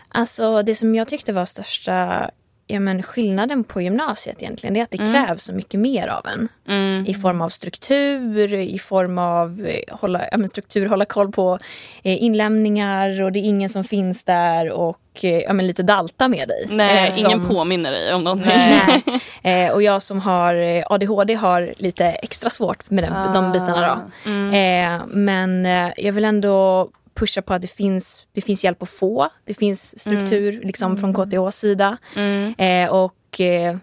[0.09, 2.31] Alltså det som jag tyckte var största
[2.71, 5.13] ja, men skillnaden på gymnasiet egentligen är att det Mm.
[5.13, 6.49] krävs så mycket mer av en.
[6.69, 7.07] Mm.
[7.07, 11.59] I form av struktur, i form av eh, hålla, ja, struktur, hålla koll på
[12.03, 16.29] eh, inlämningar och det är ingen som finns där och eh, ja, men lite dalta
[16.29, 16.67] med dig.
[16.69, 18.53] Nej, Eh, ingen som- påminner dig om någonting.
[18.57, 19.03] Nej.
[19.43, 24.01] Eh, och jag som har ADHD har lite extra svårt med den, de bitarna.
[24.25, 24.31] Då.
[24.31, 25.01] Mm.
[25.01, 25.65] Eh, men
[25.97, 26.89] jag vill ändå
[27.19, 29.29] pusha på att det finns, det finns hjälp att få.
[29.45, 31.97] Det finns struktur liksom, från KTHs sida.
[32.17, 32.55] Mm.
[32.59, 33.77] Eh, och eh,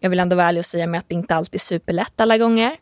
[0.00, 2.38] jag vill ändå vara ärlig och säga med att det inte alltid är superlätt alla
[2.38, 2.76] gånger.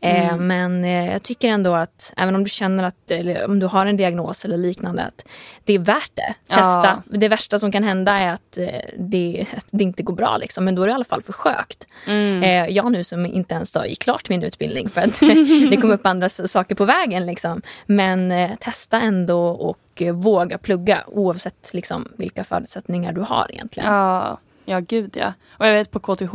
[0.00, 3.66] Eh, Men eh, jag tycker ändå att även om du känner att, eller om du
[3.66, 5.24] har en diagnos eller liknande, att
[5.64, 6.34] det är värt det.
[6.48, 7.02] Testa.
[7.04, 8.68] Det värsta som kan hända är att, eh,
[8.98, 10.64] det, att det inte går bra, liksom.
[10.64, 11.86] men då är det i alla fall försökt.
[12.06, 12.42] Mm.
[12.42, 15.20] Eh, jag nu som inte ens då gick klart min utbildning för att
[15.70, 17.26] det kom upp andra saker på vägen.
[17.26, 17.62] Liksom.
[17.86, 23.92] Men eh, testa ändå och våga plugga oavsett liksom, vilka förutsättningar du har egentligen.
[23.92, 25.32] Ja, ja gud ja.
[25.50, 26.34] Och jag vet på KTH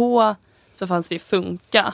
[0.76, 1.94] så fanns det ju Funka.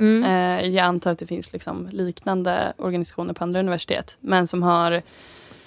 [0.00, 0.24] Mm.
[0.24, 4.16] Eh, jag antar att det finns liksom liknande organisationer på andra universitet.
[4.20, 5.02] Men som har,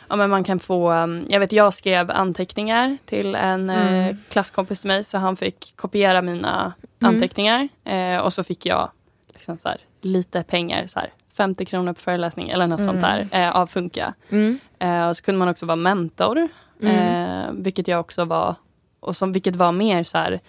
[0.10, 4.18] ja men man kan få, um, jag vet jag skrev anteckningar till en eh, Mm.
[4.30, 7.70] klasskompis till mig så han fick kopiera mina anteckningar.
[7.84, 8.90] Eh, och så fick jag
[9.34, 13.28] liksom så här, lite pengar, så här, 50 kronor på föreläsning eller något sånt där
[13.32, 14.14] eh, av Funka.
[14.30, 14.60] Mm.
[14.80, 16.48] Eh, och så kunde man också vara mentor.
[16.82, 18.56] Eh, vilket jag också var.
[19.00, 20.40] Och som, vilket var mer så här.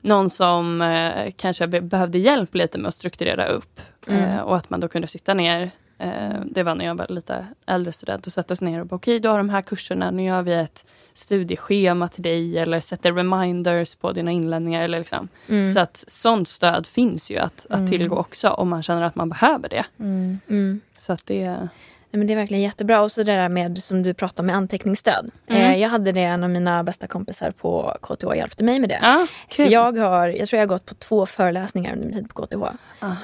[0.00, 3.80] Någon som eh, kanske be- behövde hjälp lite med att strukturera upp.
[4.06, 5.70] Eh, och att man då kunde sitta ner.
[5.98, 8.26] Eh, det var när jag var lite äldre student.
[8.26, 10.10] Och sätta sig ner och bara okej, du har de här kurserna.
[10.10, 12.58] Nu gör vi ett studieschema till dig.
[12.58, 14.82] Eller sätter reminders på dina inlämningar.
[14.82, 15.28] Eller liksom.
[15.68, 18.48] Så att sånt stöd finns ju att, att tillgå också.
[18.48, 19.84] Om man känner att man behöver det.
[19.98, 20.80] Mm.
[20.98, 21.68] Så att det...
[22.12, 23.02] Nej, men det är verkligen jättebra.
[23.02, 25.30] Och så det där med som du pratade om med anteckningsstöd.
[25.46, 28.98] Eh, jag hade det, en av mina bästa kompisar på KTH hjälpte mig med det.
[29.02, 32.34] Ja, För jag, har, jag tror jag har gått på två föreläsningar under min tid
[32.34, 32.62] på KTH.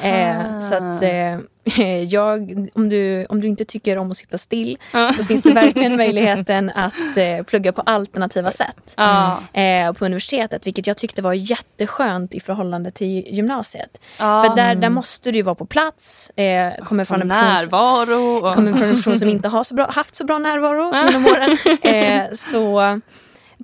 [0.07, 1.39] Eh, så att eh,
[2.08, 4.78] jag, om, du, om du inte tycker om att sitta still
[5.16, 8.94] så finns det verkligen möjligheten att eh, plugga på alternativa sätt.
[8.96, 9.38] Ja.
[9.52, 13.98] Eh, på universitetet, vilket jag tyckte var jätteskönt i förhållande till gymnasiet.
[14.18, 14.44] Ja.
[14.44, 16.30] För där, där måste du ju vara på plats.
[16.30, 18.36] Eh, kommer från en person som- närvaro.
[18.48, 18.54] Och...
[18.54, 21.58] kommer från en person som inte har så bra, haft så bra närvaro genom åren.
[21.82, 23.00] Eh, så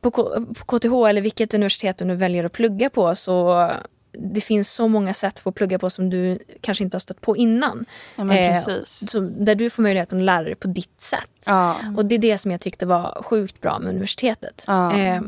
[0.03, 3.71] på, K- på KTH eller vilket universitet du nu väljer att plugga på så
[4.13, 7.21] det finns så många sätt på att plugga på som du kanske inte har stött
[7.21, 7.85] på innan.
[8.17, 9.11] Ja, men Eh, precis.
[9.11, 11.31] Så där du får möjligheten att lära dig på ditt sätt.
[11.47, 11.77] Ja.
[11.97, 14.65] Och det är det som jag tyckte var sjukt bra med universitetet.
[14.67, 14.99] Ja.
[14.99, 15.21] Eh,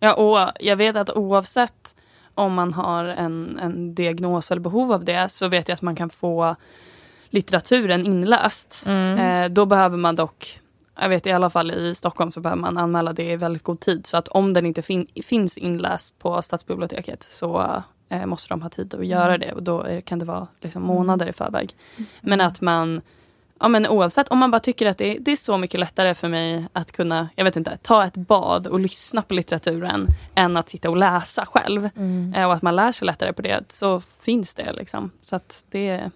[0.00, 1.94] ja, och jag vet att oavsett
[2.34, 5.96] om man har en, en diagnos eller behov av det så vet jag att man
[5.96, 6.56] kan få
[7.30, 8.84] litteraturen inläst.
[8.86, 10.60] Eh, då behöver man dock
[11.00, 13.80] jag vet i alla fall i Stockholm så behöver man anmäla det i väldigt god
[13.80, 14.06] tid.
[14.06, 18.68] Så att om den inte fin- finns inläst på stadsbiblioteket så eh, måste de ha
[18.68, 19.52] tid att göra det.
[19.52, 21.70] Och då är, kan det vara liksom, månader i förväg.
[22.20, 23.02] Men att man
[23.60, 26.28] Ja, men oavsett, om man bara tycker att det, det är så mycket lättare för
[26.28, 30.68] mig att kunna, jag vet inte, ta ett bad och lyssna på litteraturen än att
[30.68, 31.88] sitta och läsa själv.
[32.36, 35.10] Eh, och att man lär sig lättare på det, så finns det liksom.
[35.22, 36.10] Så att det...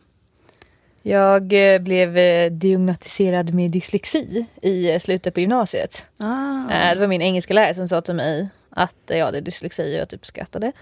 [1.02, 6.06] Jag eh, blev eh, diagnostiserad med dyslexi i eh, slutet på gymnasiet.
[6.16, 6.92] Ah.
[6.94, 10.08] Det var min engelska lärare som sa till mig att jag hade dyslexi och jag
[10.08, 10.72] typ skrattade.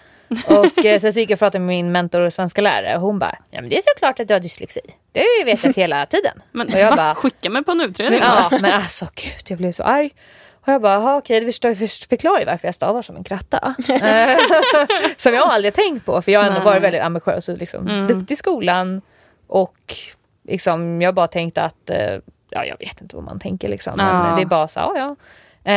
[0.46, 3.02] Och eh, sen så gick jag och pratade med min mentor och svenska lärare och
[3.02, 4.80] hon bara, ja men det är såklart att du har dyslexi.
[5.12, 6.42] Det har jag ju vetat hela tiden.
[6.52, 6.96] Men och jag va?
[6.96, 8.20] bara, skicka mig på en utredning.
[8.20, 10.10] ja men alltså gud jag blev så arg.
[10.62, 11.52] Och jag bara, "Jaha, okej det
[12.08, 13.74] förklarar ju varför jag stavar som en kratta.
[15.16, 16.66] Som jag aldrig tänkt på för jag har ändå Nej.
[16.66, 19.02] varit väldigt ambitiös och liksom duktig i skolan.
[19.46, 19.94] Och
[20.48, 22.14] liksom, jag bara tänkte att, eh,
[22.50, 23.92] ja jag vet inte vad man tänker liksom.
[23.96, 24.36] Men Ja.
[24.36, 25.16] det är bara så, ja
[25.64, 25.72] ja.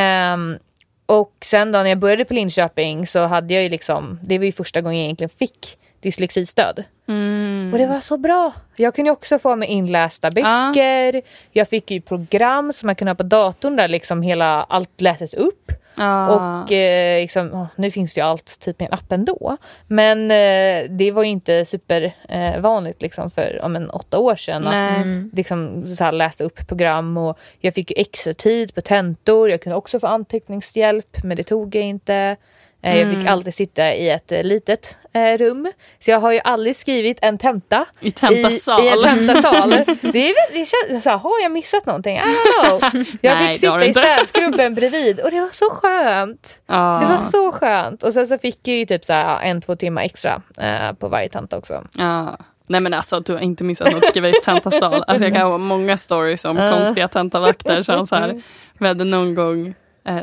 [1.11, 4.45] Och sen då när jag började på Linköping så hade jag ju liksom, det var
[4.45, 6.83] ju första gången jag egentligen fick dyslexistöd.
[7.07, 7.69] Mm.
[7.73, 8.53] Och det var så bra.
[8.75, 11.21] Jag kunde också få med inlästa böcker.
[11.51, 15.33] Jag fick ju program som man kunde ha på datorn där liksom hela allt läses
[15.33, 15.71] upp.
[15.97, 16.35] Ja.
[16.35, 19.57] Och eh, liksom, nu finns det ju allt typ i en app ändå.
[19.87, 24.67] Men eh, det var ju inte super eh, liksom för om en åtta år sedan
[24.67, 25.29] att Nej.
[25.33, 27.17] liksom, så här, läsa upp program.
[27.17, 29.49] Och jag fick ju extra tid på tentor.
[29.49, 32.37] Jag kunde också få anteckningshjälp men det tog jag inte.
[32.83, 35.71] Eh, Jag fick alltid sitta i ett eh, litet eh, rum.
[35.99, 38.81] Så jag har ju aldrig skrivit en tenta I tentasal.
[38.81, 39.69] i, i en tentasal.
[40.01, 42.17] Det, är det känns så här, har jag missat någonting?
[42.17, 43.05] I don't know.
[43.21, 46.61] Jag Nej, fick sitta i städskrubben bredvid och det var så skönt.
[46.67, 46.99] Ja.
[47.01, 48.03] Det var så skönt.
[48.03, 51.07] Och sen så fick jag ju typ så här en, två timmar extra eh, på
[51.07, 51.83] varje tenta också.
[51.97, 52.37] Ja.
[52.67, 55.03] Nej men alltså du har inte missat något, skriva i tentasal.
[55.07, 57.83] Alltså jag kan ha många stories om konstiga tentavakter.
[57.83, 58.41] Som så här,
[58.79, 59.73] vi hade någon gång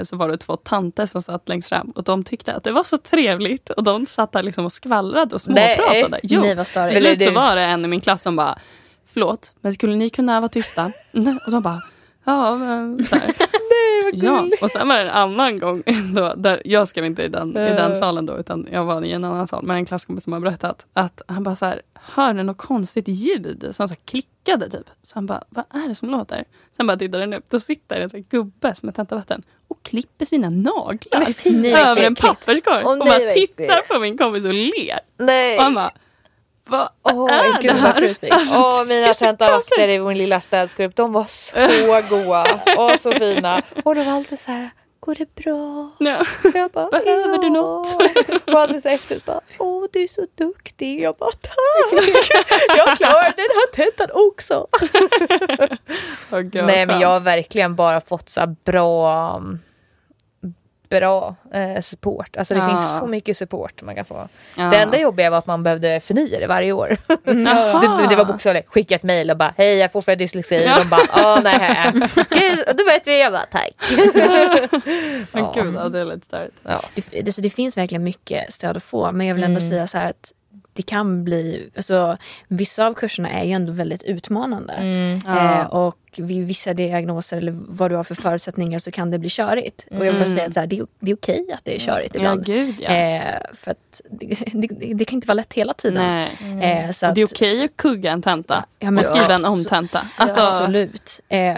[0.02, 2.84] så var det två tanter som satt längst fram och de tyckte att det var
[2.84, 6.08] så trevligt och de satt där liksom och skvallrade och småpratade.
[6.08, 6.20] Nej.
[6.22, 8.58] Jo, Nej, vad till slut så var det en i min klass som bara
[9.12, 10.84] Förlåt, men skulle ni kunna vara tysta?
[11.46, 11.82] Och de bara
[12.28, 13.34] Ja, men så här.
[14.12, 15.82] Ja, och sen var det en annan gång,
[16.14, 19.12] då, där, jag skrev inte i den, i den salen då utan jag var i
[19.12, 19.64] en annan sal.
[19.64, 23.68] Men en klasskompis som har berättat att han bara så här, hörde något konstigt ljud
[23.70, 24.90] som så här klickade typ.
[25.02, 26.44] Så han bara, vad är det som låter?
[26.76, 29.82] Sen bara tittade han upp, då sitter en så här gubbe som är tentavatten och
[29.82, 32.84] klipper sina naglar nej, över en papperskorg.
[32.84, 35.00] Och nej, bara vad tittar på min kompis och ler.
[35.18, 35.56] Nej.
[35.56, 35.92] Och han bara,
[36.68, 37.92] vad Åh, är det här?
[37.92, 38.28] creepy.
[38.54, 42.46] Åh, mina tentavakter i vår lilla städsgrupp, de var så goa
[42.76, 43.62] och så fina.
[43.84, 45.90] Och de var alltid så här, går det bra?
[45.98, 46.24] Ja.
[46.54, 47.96] Jag bara, Behöver du "Ja." något?
[48.46, 51.00] Och alldeles efteråt bara, åh du är så duktig.
[51.02, 52.30] Jag bara, tack!
[52.76, 54.66] Jag klarar den här tentan också.
[56.30, 59.42] Gud, vad Nej men jag har verkligen bara fått så här bra
[60.88, 62.36] bra eh, support.
[62.36, 62.68] Alltså det Ja.
[62.68, 64.28] finns så mycket support man kan få.
[64.56, 64.64] Ja.
[64.64, 66.96] Det enda jobbiga var att man behövde förnya det varje år.
[67.24, 67.80] Jaha.
[67.80, 70.64] det, det var bokstavligt, skicka ett mejl och bara hej jag får för dyslexi.
[70.64, 70.78] Ja.
[70.78, 71.92] De bara åh nej.
[72.76, 73.20] Då vet vi.
[73.20, 73.72] Jag bara tack.
[75.32, 75.52] Men Ja.
[75.54, 76.56] gud, ja, det är lite störigt.
[76.62, 76.82] Ja.
[76.94, 79.70] Det, det, det finns verkligen mycket stöd att få men jag vill ändå Mm.
[79.70, 80.32] säga så här att
[80.78, 82.16] det kan bli, alltså,
[82.48, 84.72] vissa av kurserna är ju ändå väldigt utmanande.
[84.72, 85.18] Mm.
[85.38, 89.28] Eh, och vid vissa diagnoser eller vad du har för förutsättningar så kan det bli
[89.28, 89.86] körigt.
[89.90, 90.36] Och jag vill bara Mm.
[90.36, 92.44] säga att så här, det, är, det är okej att det är körigt Ja, ibland.
[92.46, 92.90] gud ja.
[92.90, 96.28] Eh, för att det, det, det kan inte vara lätt hela tiden.
[96.40, 96.84] Nej.
[96.84, 99.44] Eh, så att, Det är okej att kugga en tenta Ja, men och skriva en
[99.44, 100.06] omtenta.
[100.16, 101.20] Alltså, Absolut.
[101.28, 101.56] Eh,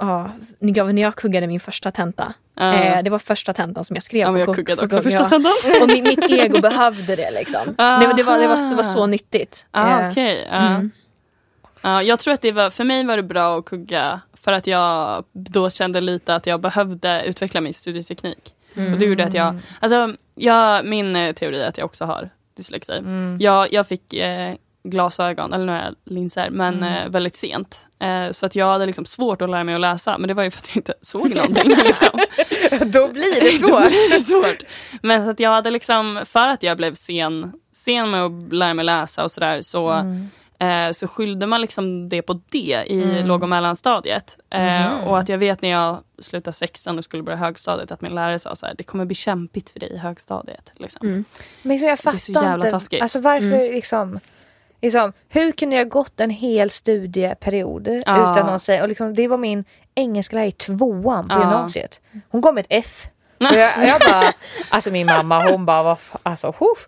[0.00, 2.34] ja, när jag kuggade min första tenta.
[2.60, 4.20] Eh, det var första tentan som jag skrev.
[4.20, 5.28] ja, jag ku- kuggade också första ja.
[5.28, 5.52] tentan.
[5.82, 7.66] Och mi, mitt ego behövde det liksom.
[7.66, 9.66] Det, var- det, var, det, var, det var så nyttigt.
[9.70, 10.44] Ah, Eh, ja.
[10.56, 10.90] mm.
[11.82, 14.66] Ja, jag tror att det var, för mig var det bra att kugga för att
[14.66, 18.54] jag då kände lite att jag behövde utveckla min studieteknik.
[18.92, 22.30] Och det gjorde att jag, alltså jag, min eh, teori är att jag också har
[22.56, 22.92] dyslexi.
[22.92, 23.36] Mm.
[23.40, 24.54] Jag, jag fick eh,
[24.84, 27.85] glasögon, eller några linser, men eh, väldigt sent.
[27.98, 30.42] Eh, så att jag hade liksom svårt att lära mig att läsa, men det var
[30.42, 31.68] ju för att jag inte såg någonting.
[31.68, 32.08] liksom.
[32.90, 33.88] Då blir det svårt.
[33.88, 34.62] blir det svårt.
[35.02, 38.74] Men så att jag hade liksom, för att jag blev sen, sen med att lära
[38.74, 39.92] mig läsa och sådär så,
[40.58, 44.38] eh, så skyllde man liksom det på det i låg och mellanstadiet.
[44.50, 48.14] Eh, Och att jag vet när jag slutade sexan och skulle börja högstadiet att min
[48.14, 50.72] lärare sa så här, det kommer bli kämpigt för dig i högstadiet.
[50.76, 51.06] Liksom.
[51.06, 51.24] Mm.
[51.62, 52.70] Men liksom, jag Det är fattar så jävla inte.
[52.70, 53.02] taskigt.
[53.02, 54.20] Alltså varför liksom,
[54.86, 58.32] liksom, hur kunde jag gått en hel studieperiod Ja.
[58.32, 59.64] utan någon säga, och liksom, det var min
[59.94, 61.40] engelsklärare i tvåan på Ja.
[61.40, 62.00] gymnasiet.
[62.30, 63.06] Hon kom med ett F.
[63.40, 64.32] Och jag, jag bara,
[64.68, 66.86] alltså min mamma hon bara, vad alltså huff.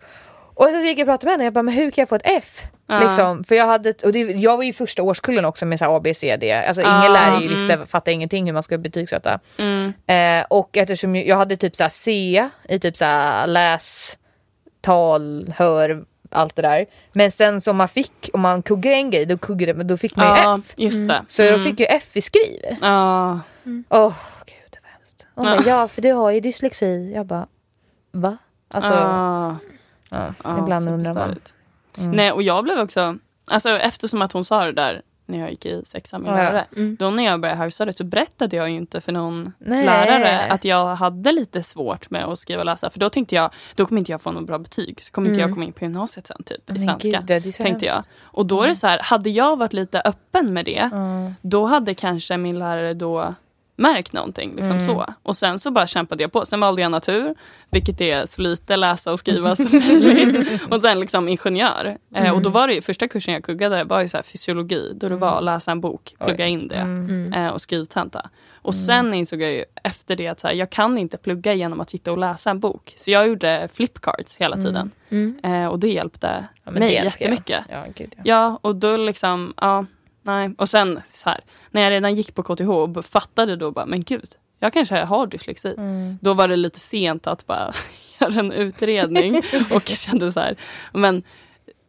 [0.54, 2.14] Och så gick jag och pratade med henne jag bara, men hur kan jag få
[2.14, 2.62] ett F?
[2.86, 3.00] Ja.
[3.00, 5.96] Liksom, för jag, hade, och det, jag var ju första årskullen också med så här
[5.96, 6.52] A, B, C, D.
[6.52, 7.48] Alltså ingen Ja, lärare mm.
[7.48, 9.38] visste, fattade ingenting hur man skulle betygsätta.
[9.58, 9.92] Mm.
[10.06, 14.18] Eh, och eftersom jag hade typ så C i typ så läs,
[14.80, 16.86] tal, hör, allt det där.
[17.12, 20.16] Men sen som man fick, om man kuggade en grej, då, kuggade, men då fick
[20.16, 20.74] man ju Ja, F.
[20.76, 21.22] just det.
[21.28, 22.76] Så jag fick ju F i skriv.
[22.80, 23.40] Ja.
[23.88, 24.14] Åh
[24.46, 25.26] gud det var hemskt.
[25.34, 25.56] Hon Ja.
[25.56, 27.12] bara, ja för du har ju dyslexi.
[27.14, 27.46] Jag bara,
[28.12, 28.36] va?
[28.70, 29.56] Alltså, Ja.
[30.10, 31.34] ja, ibland undrar man.
[31.34, 31.54] superstörigt.
[31.96, 33.18] Nej, och jag blev också,
[33.50, 36.36] alltså eftersom att hon sa det där när jag gick i sexan med Ja.
[36.36, 36.64] lärare.
[36.76, 36.96] Mm.
[37.00, 39.86] Då när jag började högstadiet så berättade jag ju inte för någon Nej.
[39.86, 42.90] lärare att jag hade lite svårt med att skriva och läsa.
[42.90, 45.02] För då tänkte jag, då kommer inte jag få något bra betyg.
[45.04, 47.22] Så kommer inte jag komma in på gymnasiet sen typ i svenska.
[47.26, 48.02] gud, tänkte jag.
[48.22, 51.34] Och då är det så här, hade jag varit lite öppen med det, Mm.
[51.42, 53.34] då hade kanske min lärare då
[53.78, 54.50] märkt någonting.
[54.56, 54.86] Liksom Mm.
[54.86, 55.06] så.
[55.22, 56.46] Och sen så bara kämpade jag på.
[56.46, 57.34] Sen valde jag natur,
[57.70, 60.62] vilket är så lite läsa och skriva som möjligt.
[60.70, 61.98] Och sen liksom ingenjör.
[62.14, 64.92] Eh, och då var det ju, första kursen jag kuggade var ju så här fysiologi,
[64.94, 67.32] då det var att läsa en bok, plugga in det Mm.
[67.32, 68.30] eh, och skrivtenta.
[68.62, 71.80] Och sen insåg jag ju efter det att så här, jag kan inte plugga genom
[71.80, 72.92] att sitta och läsa en bok.
[72.96, 74.90] Så jag gjorde flipcards hela tiden.
[75.10, 75.38] Mm.
[75.42, 77.04] Eh, och det hjälpte Ja, mig det jag.
[77.04, 77.64] jättemycket.
[77.70, 78.22] Ja, gud, ja.
[78.24, 79.86] Ja, och då liksom, ja,
[80.28, 80.54] nej.
[80.58, 84.02] Och sen så här, när jag redan gick på KTH och fattade då bara, men
[84.02, 85.74] gud, jag kanske har dyslexi.
[85.78, 86.18] Mm.
[86.22, 87.72] Då var det lite sent att bara
[88.20, 89.36] göra en utredning
[89.74, 90.56] och jag kände så här,
[90.92, 91.22] men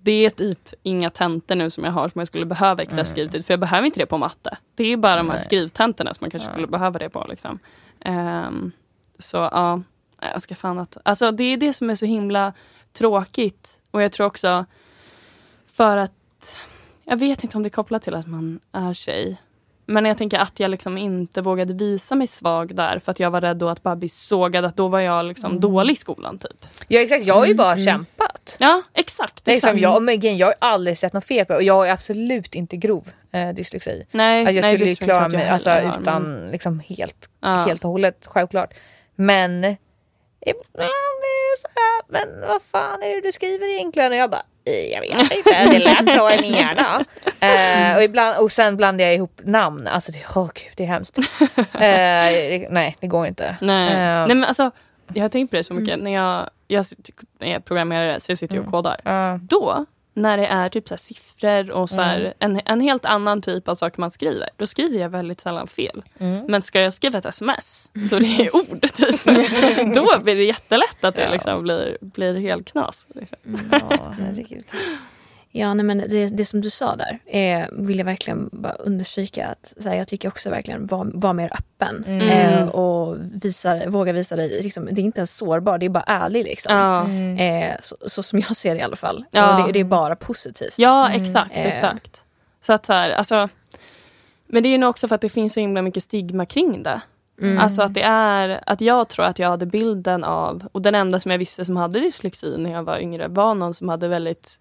[0.02, 3.46] det är typ inga tentor nu som jag har som jag skulle behöva extra skrivtid,
[3.46, 4.58] för jag behöver inte det på matte.
[4.76, 5.44] Det är bara de här Nej.
[5.44, 6.54] skrivtentorna som man kanske Ja.
[6.54, 7.26] skulle behöva det på.
[7.30, 7.60] Liksom.
[8.00, 8.72] Ehm,
[9.20, 9.82] så ja,
[10.34, 12.54] jag ska fan att, alltså det är det som är så himla
[12.94, 13.80] tråkigt.
[13.92, 14.66] Och jag tror också
[15.68, 16.58] för att,
[17.10, 19.38] jag vet inte om det är kopplat till att man är tjej.
[19.86, 23.32] Men jag tänker att jag liksom inte vågade visa mig svag där för att jag
[23.32, 26.66] var rädd då att bli sågad, att då var jag liksom dålig i skolan typ.
[26.88, 28.28] ja exakt, jag har ju bara kämpat.
[28.32, 28.58] hemskt.
[28.60, 29.48] Ja, exakt.
[29.48, 29.80] Är som exakt.
[29.82, 32.56] jag, men igen, jag har aldrig sett något fel på det och jag har absolut
[32.56, 34.06] inte grov eh, dyslexi.
[34.12, 37.48] Nej, Att jag nej, skulle ju klara mig alltså, har, utan men- liksom helt, Ja.
[37.56, 38.74] helt och hållet, självklart.
[39.16, 39.50] Men
[40.46, 44.12] ibland är det så här, men vad fan är det du skriver egentligen?
[44.12, 44.44] Och jag bara, "Eh,
[44.92, 47.06] jag vet inte, det lät bra i min hjärna.
[47.40, 50.88] Eh, och, ibland, och sen blandar jag ihop namn, alltså det, oh, gud, det är
[50.88, 51.18] hemskt.
[51.72, 53.58] Det, nej, det går inte.
[53.62, 53.90] Nej.
[53.92, 54.72] Eh, nej men alltså,
[55.14, 56.00] jag har tänkt på det så mycket.
[56.00, 56.86] När, jag, jag,
[57.40, 59.02] när jag är programmerare så jag sitter och kodar.
[59.04, 59.40] ja.
[59.42, 59.86] Då,
[60.22, 63.76] när det är typ så siffror och så här, en, en helt annan typ av
[63.76, 66.04] saker man skriver, då skriver jag väldigt sällan fel.
[66.48, 69.24] Men ska jag skriva ett sms, då det är ord, typ,
[69.96, 71.32] då blir det jättelätt att det Ja.
[71.32, 73.08] liksom blir, blir helt knas.
[73.16, 73.38] Liksom.
[73.72, 74.66] Ja, herregud.
[75.52, 79.48] Ja, nej, men det, det som du sa där eh, vill jag verkligen bara understryka.
[79.48, 82.22] att så här, Jag tycker också verkligen var, var mer öppen Mm.
[82.30, 84.62] eh, och visa, våga visa dig.
[84.64, 86.44] Liksom, det är inte ens sårbar, det är bara ärlig.
[86.44, 86.76] Liksom.
[86.76, 87.10] Ja.
[87.44, 89.26] Eh, så, så som jag ser det i alla fall.
[89.32, 89.58] Ja.
[89.62, 90.74] Och det, det är bara positivt.
[90.78, 91.58] Ja, exakt.
[91.58, 91.66] Eh.
[91.66, 92.24] exakt.
[92.62, 93.50] Så att så här, alltså,
[94.48, 96.84] men det är ju nog också för att det finns så himla mycket stigma kring
[96.84, 97.02] det.
[97.60, 101.20] Alltså att det är, att jag tror att jag hade bilden av, och den enda
[101.20, 104.60] som jag visste som hade dyslexi när jag var yngre var någon som hade väldigt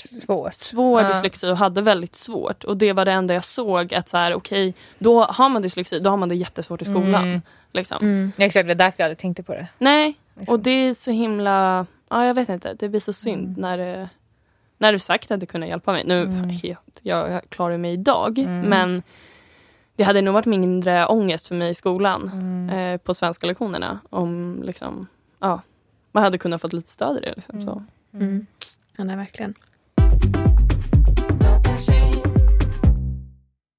[0.00, 0.54] Svårt.
[0.54, 1.08] svår Ja.
[1.08, 2.64] dyslexi och hade väldigt svårt.
[2.64, 5.98] Och det var det enda jag såg att så här, okej, då har man dyslexi,
[6.00, 7.24] då har man det jättesvårt i skolan.
[7.24, 7.40] Mm.
[7.72, 7.98] Liksom.
[8.02, 8.32] Mm.
[8.36, 9.66] Ja, exakt, det är därför jag aldrig tänkte på det.
[9.78, 10.54] Nej, Liksom.
[10.54, 13.60] och det är så himla, ja jag vet inte, det blir så synd Mm.
[13.60, 14.08] när det
[14.78, 16.04] när du sagt att du kunde hjälpa mig.
[16.06, 16.50] Nu, Mm.
[16.62, 18.60] jag, jag klarar mig idag, Mm.
[18.60, 19.02] men
[19.96, 22.70] det hade nog varit mindre ångest för mig i skolan Mm.
[22.94, 25.06] eh, på svenska lektionerna om liksom,
[25.40, 25.60] ja,
[26.12, 27.32] man hade kunnat fått lite stöd i det.
[27.36, 27.82] Liksom, så.
[28.14, 28.46] Mm.
[28.96, 29.54] Ja, nej, verkligen.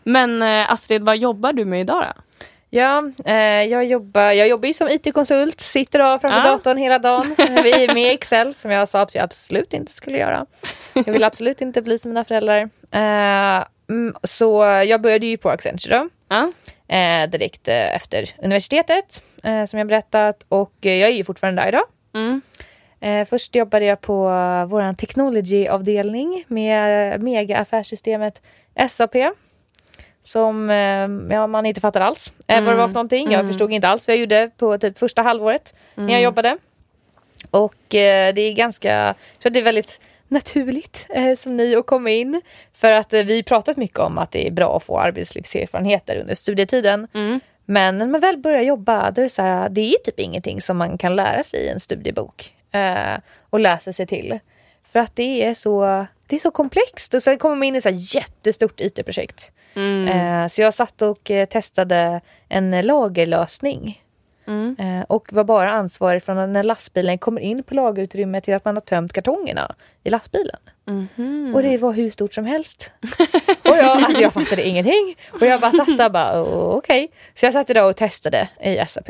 [0.04, 2.22] Men eh, Astrid, vad jobbar du med idag då?
[2.70, 6.44] Ja, eh, jag, jobbar, jag jobbar ju som IT-konsult, sitter framför Ja.
[6.44, 7.36] datorn hela dagen.
[7.64, 10.46] Vi är med i Excel som jag sa att jag absolut inte skulle göra.
[10.94, 12.70] Jag vill absolut inte bli som mina föräldrar.
[12.92, 16.10] Eh, mm, så jag började ju på Accenture då.
[16.30, 16.52] Ja.
[17.28, 19.24] Direkt efter universitetet
[19.68, 21.84] som jag berättat och jag är ju fortfarande där idag.
[22.16, 22.42] Mm.
[23.02, 24.24] Eh, först jobbade jag på
[24.68, 28.42] vår technology-avdelning med mega-affärssystemet
[28.90, 29.16] SAP.
[30.22, 33.26] Som eh, ja, man inte fattar alls eh, vad det var för någonting.
[33.32, 33.48] Jag Mm.
[33.48, 36.24] förstod inte alls vad jag gjorde på typ första halvåret när jag Mm.
[36.24, 36.58] jobbade.
[37.52, 41.86] Och eh, det är ganska, jag tror det är väldigt naturligt eh, som ny att
[41.86, 42.42] komma in.
[42.74, 46.36] För att eh, vi pratat mycket om att det är bra att få arbetslivserfarenheter under
[46.36, 47.08] studietiden.
[47.14, 47.40] Mm.
[47.66, 50.62] Men när man väl börjar jobba då är det så här, det är typ ingenting
[50.62, 53.20] som man kan lära sig i en studiebok eh,
[53.50, 54.40] och läsa sig till.
[54.84, 57.78] För att det är så, det är så komplext och så kommer man in i
[57.78, 59.52] ett jättestort IT-projekt.
[59.76, 60.08] Mm.
[60.08, 64.02] Eh, så jag satt och eh, testade en lagerlösning
[64.48, 64.76] Mm.
[64.80, 68.76] eh, och var bara ansvarig från när lastbilen kommer in på lagerutrymmet till att man
[68.76, 70.58] har tömt kartongerna i lastbilen.
[70.88, 71.52] Mhm.
[71.56, 72.92] Och det var hur stort som helst.
[73.64, 75.16] och jag, alltså jag fattade ingenting.
[75.32, 76.42] Och jag bara satt där och bara
[76.78, 77.08] okej.
[77.36, 79.10] Så jag satt där och testade i SAP.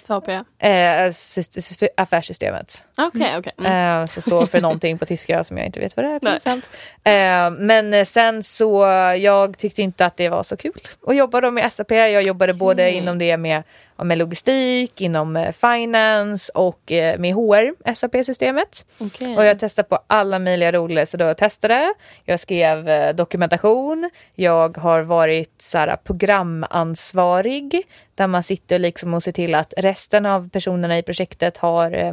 [0.00, 0.28] SAP?
[0.28, 2.84] eh, syst- syst- affärssystemet.
[2.98, 3.52] Okej, okej.
[3.58, 4.00] Mm.
[4.02, 6.18] Eh, som står för någonting på tyska som jag inte vet vad det är.
[6.18, 6.68] Pinsamt.
[7.04, 8.84] Eh, men eh, sen så,
[9.18, 10.72] jag tyckte inte att det var så kul
[11.06, 11.90] att jobba då med SAP.
[11.90, 12.92] Jag jobbade både Okej.
[12.94, 13.62] inom det med,
[13.96, 18.86] med logistik, inom eh, finance och eh, med HR, SAP-systemet.
[18.98, 19.36] Okej.
[19.36, 21.04] Och jag testade på alla möjliga roller.
[21.04, 27.82] Så då jag testade, jag skrev eh, dokumentation, jag har varit så här, programansvarig
[28.14, 32.12] där man sitter liksom och ser till att resten av personerna i projektet har eh,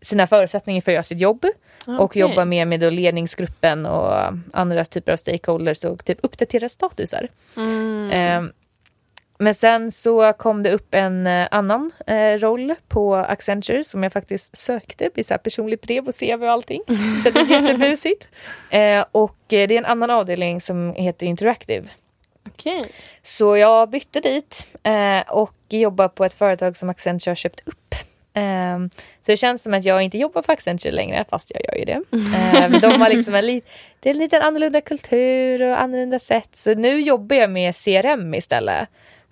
[0.00, 1.44] sina förutsättningar för att göra sitt jobb
[1.86, 2.20] och Okej.
[2.20, 4.14] jobbar med med då ledningsgruppen och
[4.52, 7.28] andra typer av stakeholders och typ uppdatera statusar.
[7.56, 8.50] Mm.
[9.38, 14.12] Men sen så kom det upp en eh, annan eh, roll på Accenture som jag
[14.12, 16.80] faktiskt sökte i så här personligt brev och CV och allting.
[17.24, 18.28] Kändes jättebusigt.
[18.70, 21.86] Eh, och eh, det är en annan avdelning som heter Interactive.
[22.48, 22.80] Okej.
[23.22, 27.94] Så jag bytte dit eh, och jobbar på ett företag som Accenture har köpt upp.
[28.36, 28.78] Eh,
[29.22, 31.84] så det känns som att jag inte jobbar på Accenture längre, fast jag gör ju
[31.84, 32.02] det.
[32.12, 33.62] Eh, men de har liksom en, li-
[34.00, 36.48] det är en lite annorlunda kultur och annorlunda sätt.
[36.52, 38.88] Så nu jobbar jag med CRM istället.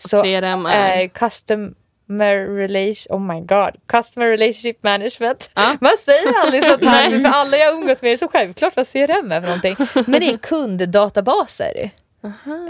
[0.09, 1.03] Så CRM är...
[1.03, 5.50] är customer relation, oh my god, customer relationship management.
[5.55, 5.76] Ja.
[5.80, 8.88] Man säger aldrig sånt här för alla jag umgås med är det så självklart vad
[8.88, 9.76] CRM är för någonting.
[10.07, 11.90] Men det är kunddatabaser.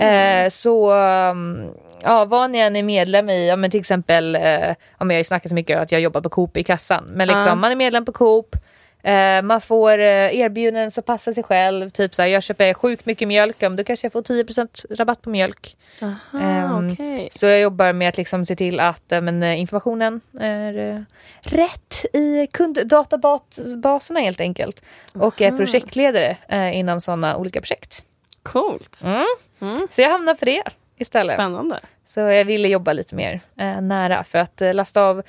[0.00, 1.70] Eh, så um,
[2.02, 5.14] ja, vad ni än är medlem i, ja, men till exempel, eh, ja, men jag
[5.14, 7.54] har ju snackat så mycket att jag jobbar på Coop i kassan, men liksom, Ja.
[7.54, 8.56] man är medlem på Coop,
[9.02, 11.90] Eh, man får eh, erbjudanden som passar sig själv.
[11.90, 15.30] Typ så här, jag köper sjukt mycket mjölk, då kanske jag får 10% rabatt på
[15.30, 15.76] mjölk.
[16.02, 17.28] Aha, Ehm, okej.
[17.30, 21.00] Så jag jobbar med att liksom se till att eh, men, eh, informationen är eh,
[21.40, 24.82] rätt i kunddatabaserna helt enkelt.
[25.14, 28.04] Och är projektledare eh, inom sådana olika projekt.
[28.42, 29.00] Coolt.
[29.04, 29.24] Mm.
[29.60, 29.88] Mm.
[29.90, 30.62] Så jag hamnar för det
[30.98, 31.36] istället.
[31.36, 31.80] Spännande.
[32.04, 33.40] Så jag ville jobba lite mer
[33.80, 35.22] nära för att lasta av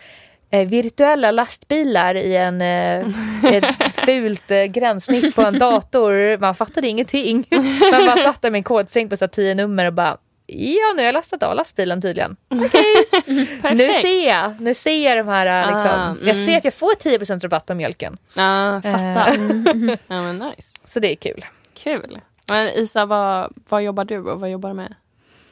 [0.66, 3.08] virtuella lastbilar i en eh,
[3.54, 6.38] ett fult eh, gränssnitt på en dator.
[6.38, 7.45] Man fattade ingenting.
[7.91, 11.01] Man bara satt där med en kodsträng på så tio nummer och bara Ja, nu
[11.01, 12.36] har jag lastat av lastbilen tydligen.
[12.49, 12.84] Okej,
[13.28, 14.01] nu Perfekt.
[14.01, 14.62] ser jag.
[14.62, 15.91] Nu ser jag de här, eh, liksom.
[15.91, 16.45] Ah, Jag mm.
[16.45, 18.18] ser att jag får 10% rabatt på mjölken.
[18.34, 19.28] Ja, fattar.
[19.28, 20.80] Eh, Ja, men nice.
[20.84, 21.45] Så det är kul.
[21.74, 22.20] Kul.
[22.49, 24.95] Men Isa, vad, vad jobbar du och vad jobbar du med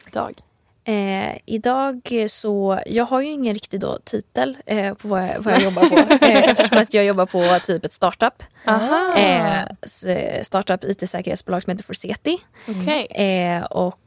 [0.08, 0.34] idag?
[0.84, 5.54] Eh, idag så, jag har ju ingen riktig då titel eh, på vad jag, vad
[5.54, 5.96] jag jobbar på.
[6.26, 8.44] Eh, eftersom att jag jobbar på typ ett startup.
[9.18, 12.38] Eh, eh, startup IT-säkerhetsbolag som heter Forseti.
[12.68, 13.06] Okej.
[13.06, 13.98] Eh, och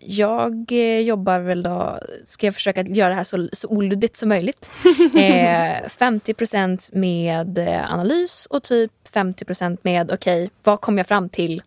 [0.00, 0.72] jag
[1.02, 4.70] jobbar väl då, ska jag försöka göra det här så, så oluddigt som möjligt.
[5.14, 7.58] Eh, 50% med
[7.90, 11.62] analys och typ 50% med okej, vad kom jag fram till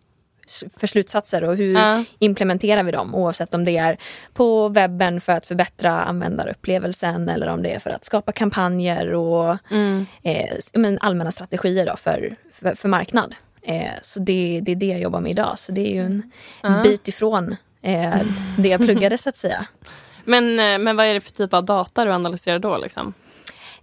[0.78, 2.04] för slutsatser och hur Ja.
[2.18, 3.98] implementerar vi dem oavsett om det är
[4.34, 9.56] på webben för att förbättra användarupplevelsen eller om det är för att skapa kampanjer och
[9.70, 10.06] Mm.
[10.22, 13.34] eh, men allmänna strategier då för, för, för marknad.
[13.62, 15.58] Eh, så det, det är det jag jobbar med idag.
[15.58, 16.30] Så det är ju en
[16.62, 16.80] Ja.
[16.82, 18.14] bit ifrån eh,
[18.58, 19.66] det jag pluggade så att säga.
[20.24, 22.78] Men, eh, men vad är det för typ av data du analyserar då?
[22.78, 23.12] Liksom?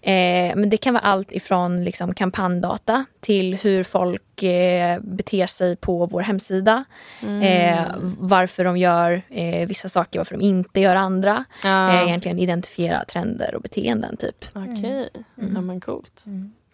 [0.06, 5.76] Eh, men det kan vara allt ifrån liksom, kampanjdata till hur folk eh, beter sig
[5.76, 6.84] på vår hemsida.
[7.42, 7.86] Eh,
[8.18, 11.46] varför de gör eh, vissa saker, varför de inte gör andra.
[11.64, 11.94] Ja.
[11.94, 14.46] Eh, egentligen identifiera trender och beteenden typ.
[14.54, 16.26] Okej, ja, men coolt.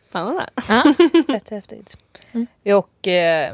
[0.10, 0.50] Spännande.
[0.70, 0.94] Ja.
[1.28, 1.98] Fett häftigt.
[2.76, 3.54] Och eh,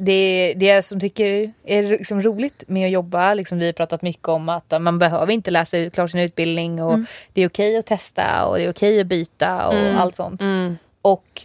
[0.00, 4.02] det, det jag som tycker är liksom roligt med att jobba, liksom vi har pratat
[4.02, 6.98] mycket om att man behöver inte läsa ut klart sin utbildning och
[7.32, 9.96] det är okej att testa och det är okej att byta och Mm.
[9.98, 10.40] allt sånt.
[10.42, 10.78] Mm.
[11.02, 11.42] Och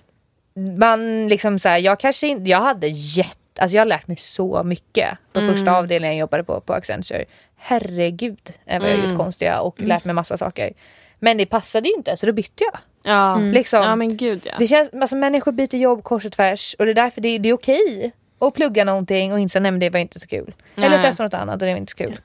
[0.80, 4.18] man liksom så här, jag kanske inte, jag hade jätte, alltså jag har lärt mig
[4.18, 7.26] så mycket på första avdelningen jag jobbade på, på Accenture.
[7.56, 9.10] Herregud, jag har Mm.
[9.10, 10.74] gjort konstiga och lärt mig massa saker.
[11.20, 12.80] Men det passade ju inte så då bytte jag.
[13.14, 13.36] Ja.
[13.38, 13.84] Liksom.
[13.84, 14.52] ja, men gud ja.
[14.60, 17.50] Det känns, alltså människor byter jobb kors och tvärs och det är därför det, det
[17.50, 18.12] är okej
[18.48, 20.54] att plugga någonting och inse att det var inte så kul.
[20.76, 21.02] Eller Nej.
[21.02, 22.20] testa något annat och det var inte så kul.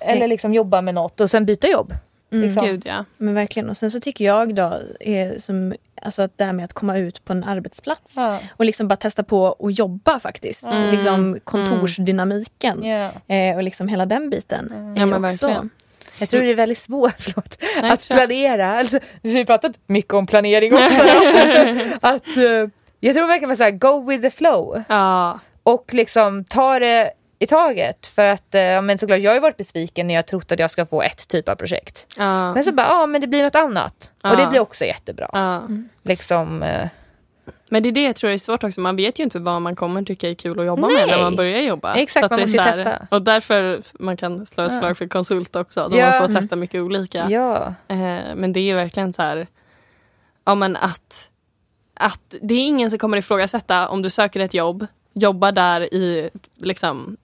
[0.00, 1.94] Eller liksom jobba med något och sen byta jobb.
[2.32, 2.66] Liksom.
[2.66, 3.04] Gud ja.
[3.16, 3.70] Men verkligen.
[3.70, 6.98] Och sen så tycker jag då, är som, alltså att det här med att komma
[6.98, 8.38] ut på en arbetsplats Ja.
[8.56, 10.64] och liksom bara testa på att jobba faktiskt.
[10.64, 10.90] Mm.
[10.90, 13.34] Liksom kontorsdynamiken Ja.
[13.34, 14.72] eh, och liksom hela den biten.
[14.72, 15.70] är Ja, men också, verkligen.
[16.18, 18.78] Jag tror det är väldigt svårt förlåt, Nej, att planera.
[18.78, 21.02] Alltså, vi har pratat mycket om planering också.
[22.00, 22.68] Att, eh,
[23.00, 24.82] jag tror verkligen så här, go with the flow.
[24.88, 25.38] Ja.
[25.62, 28.06] Och liksom ta det i taget.
[28.06, 30.70] För att eh, men såklart, jag har ju varit besviken när jag trott att jag
[30.70, 32.06] ska få ett typ av projekt.
[32.16, 32.54] Ja.
[32.54, 34.12] Men så bara, ja men det blir något annat.
[34.22, 34.30] Ja.
[34.30, 35.28] Och det blir också jättebra.
[35.32, 35.62] ja.
[36.02, 36.88] Liksom, eh,
[37.68, 38.80] Men det är det jag tror är svårt också.
[38.80, 41.36] Man vet ju inte vad man kommer tycka är kul att jobba med när man
[41.36, 41.94] börjar jobba.
[41.94, 43.06] Exakt, att man måste så här- testa.
[43.10, 45.88] Och därför man kan slå ett slag för konsult också.
[45.88, 46.10] Då Ja.
[46.20, 47.26] man får testa mycket olika.
[47.30, 47.74] ja.
[47.88, 47.96] Eh,
[48.36, 49.46] men det är ju verkligen så här,
[50.44, 51.28] ja men att,
[51.94, 56.30] att det är ingen som kommer ifrågasätta om du söker ett jobb, jobbar där i
[56.56, 57.16] liksom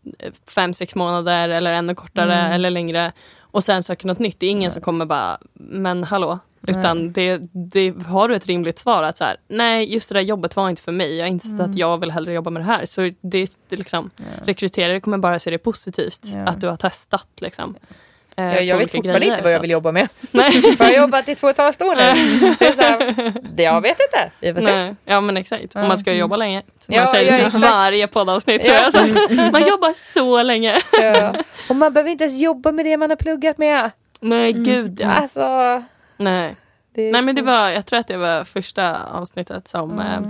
[0.49, 2.53] fem, sex månader eller ännu kortare Mm.
[2.53, 4.41] eller längre och sen söker något nytt.
[4.41, 6.39] Det är ingen som kommer bara, men hallå.
[6.69, 10.21] Utan det, det, har du ett rimligt svar att så här, nej just det där
[10.21, 11.17] jobbet var inte för mig.
[11.17, 11.71] Jag har insett Mm.
[11.71, 12.87] att jag vill hellre jobba med det här.
[12.87, 14.11] Så det, det liksom,
[14.45, 16.39] rekryterare kommer bara se det positivt Ja.
[16.41, 17.29] att du har testat.
[17.41, 17.75] Liksom,
[18.37, 20.09] eh, Jag, jag vet fortfarande grejer, inte vad jag vill jobba med.
[20.31, 20.63] Nej.
[20.79, 22.03] jag har jobbat i två och ett halvt år nu.
[22.59, 24.31] Det är så här, det- jag vet inte.
[24.41, 24.95] Vi får se.
[25.05, 25.77] Ja men exakt.
[25.77, 26.63] Och man ska ju jobba länge.
[26.89, 27.63] Man Ja, säger ja, exakt.
[27.65, 28.63] varje poddavsnitt.
[28.63, 28.83] tror Ja.
[28.83, 28.93] jag.
[28.93, 29.01] Så,
[29.53, 30.81] man jobbar så länge.
[31.03, 31.35] Ja.
[31.69, 33.91] Och man behöver inte ens jobba med det man har pluggat med.
[34.21, 35.11] Nej gud ja.
[35.11, 35.83] Alltså,
[36.17, 36.57] Nej.
[36.95, 40.21] Nej men det var, jag tror att det var första avsnittet som, eh,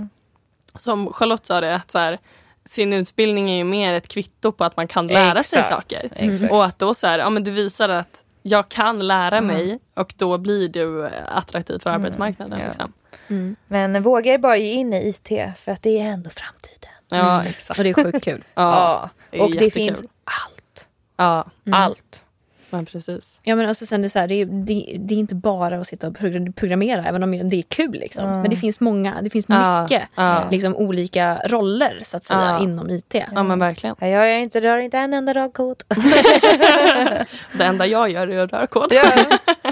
[0.75, 2.19] som Charlotte sa det att så här,
[2.67, 6.11] sin utbildning är ju mer ett kvitto på att man kan lära sig Exakt, saker.
[6.15, 6.53] exakt.
[6.53, 10.13] Och att då så här, ja men du visar att jag kan lära mig och
[10.17, 12.59] då blir du attraktiv för arbetsmarknaden.
[12.59, 12.67] Ja.
[12.67, 13.55] Liksom.
[13.67, 16.89] Men våga er bara ge in i IT för att det är ändå framtiden.
[17.09, 17.77] Ja exakt.
[17.79, 18.43] Och det är sjukt kul.
[18.53, 20.89] Ja, det är och det finns allt.
[21.17, 22.26] Ja, Allt.
[22.69, 23.39] Men precis.
[23.43, 25.77] Ja, men också sen det, är så här, det, är, det, det är inte bara
[25.77, 27.91] att sitta och progr- programmera, även om det är kul.
[27.91, 28.41] Liksom.
[28.41, 30.43] Men det finns många, det finns Ja, mycket ja.
[30.51, 32.59] Liksom, olika roller så att säga Ja.
[32.63, 33.15] inom IT.
[33.35, 33.95] Ja men verkligen.
[33.99, 35.83] Ja, Jag är inte, rör inte en enda rad kod.
[37.57, 38.93] Det enda jag gör är att röra kod.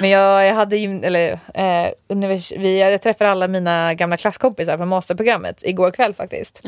[0.00, 4.76] Men jag, jag hade ju, eller eh, univers, vi, jag träffade alla mina gamla klasskompisar
[4.76, 6.62] från masterprogrammet igår kväll faktiskt.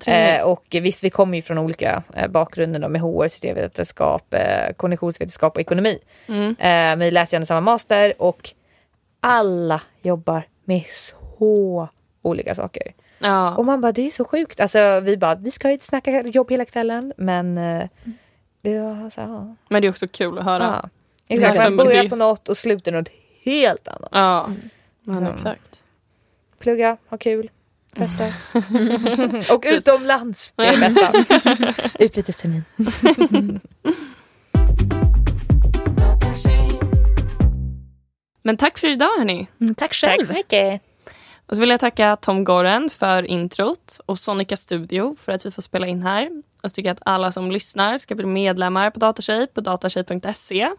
[0.00, 0.42] Trevligt.
[0.42, 4.72] Eh, och visst, vi kommer ju från olika eh, bakgrunder då, med HR, systemvetenskap, eh,
[4.76, 5.98] kognitionsvetenskap och ekonomi.
[6.28, 6.48] Mm.
[6.48, 8.50] Eh, men vi läser ju samma master och
[9.20, 11.88] alla jobbar med så
[12.22, 12.82] olika saker.
[13.18, 13.56] ja.
[13.56, 14.60] Och man bara, det är så sjukt.
[14.60, 17.88] Alltså, vi bara, vi ska ju inte snacka jobb hela kvällen, men eh,
[18.62, 19.54] det var så här, ja.
[19.68, 20.80] Men det är också kul att höra.
[20.82, 20.88] ja.
[21.28, 23.08] Exakt, börjar Det- på något och slutar något
[23.44, 24.08] helt annat.
[24.12, 24.50] Ja,
[25.04, 25.34] men Mm.
[25.34, 25.82] exakt.
[26.58, 27.50] Plugga, ha kul,
[27.96, 28.24] festa.
[29.54, 31.82] och utomlands, det är det bästa.
[32.04, 32.64] Utbytestermin.
[38.42, 39.46] Men tack för idag hörni.
[39.60, 40.18] Mm, tack själv.
[40.18, 40.82] Tack så mycket.
[41.46, 45.50] Och så vill jag tacka Tom Goren för introt och Sonica Studio för att vi
[45.50, 46.30] får spela in här.
[46.62, 50.70] Och så tycker jag att alla som lyssnar ska bli medlemmar på Datatjej på datatjej.se.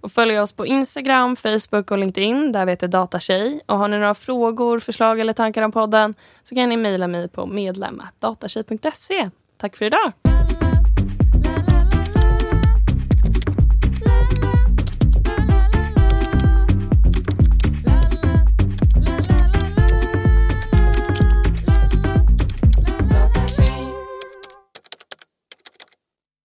[0.00, 2.52] Och följ oss på Instagram, Facebook och LinkedIn.
[2.52, 3.60] Där vi heter Datatjej.
[3.66, 7.28] Och har ni några frågor, förslag eller tankar om podden så kan ni mejla mig
[7.28, 9.30] på medlem.datatjej.se.
[9.56, 10.37] Tack för idag!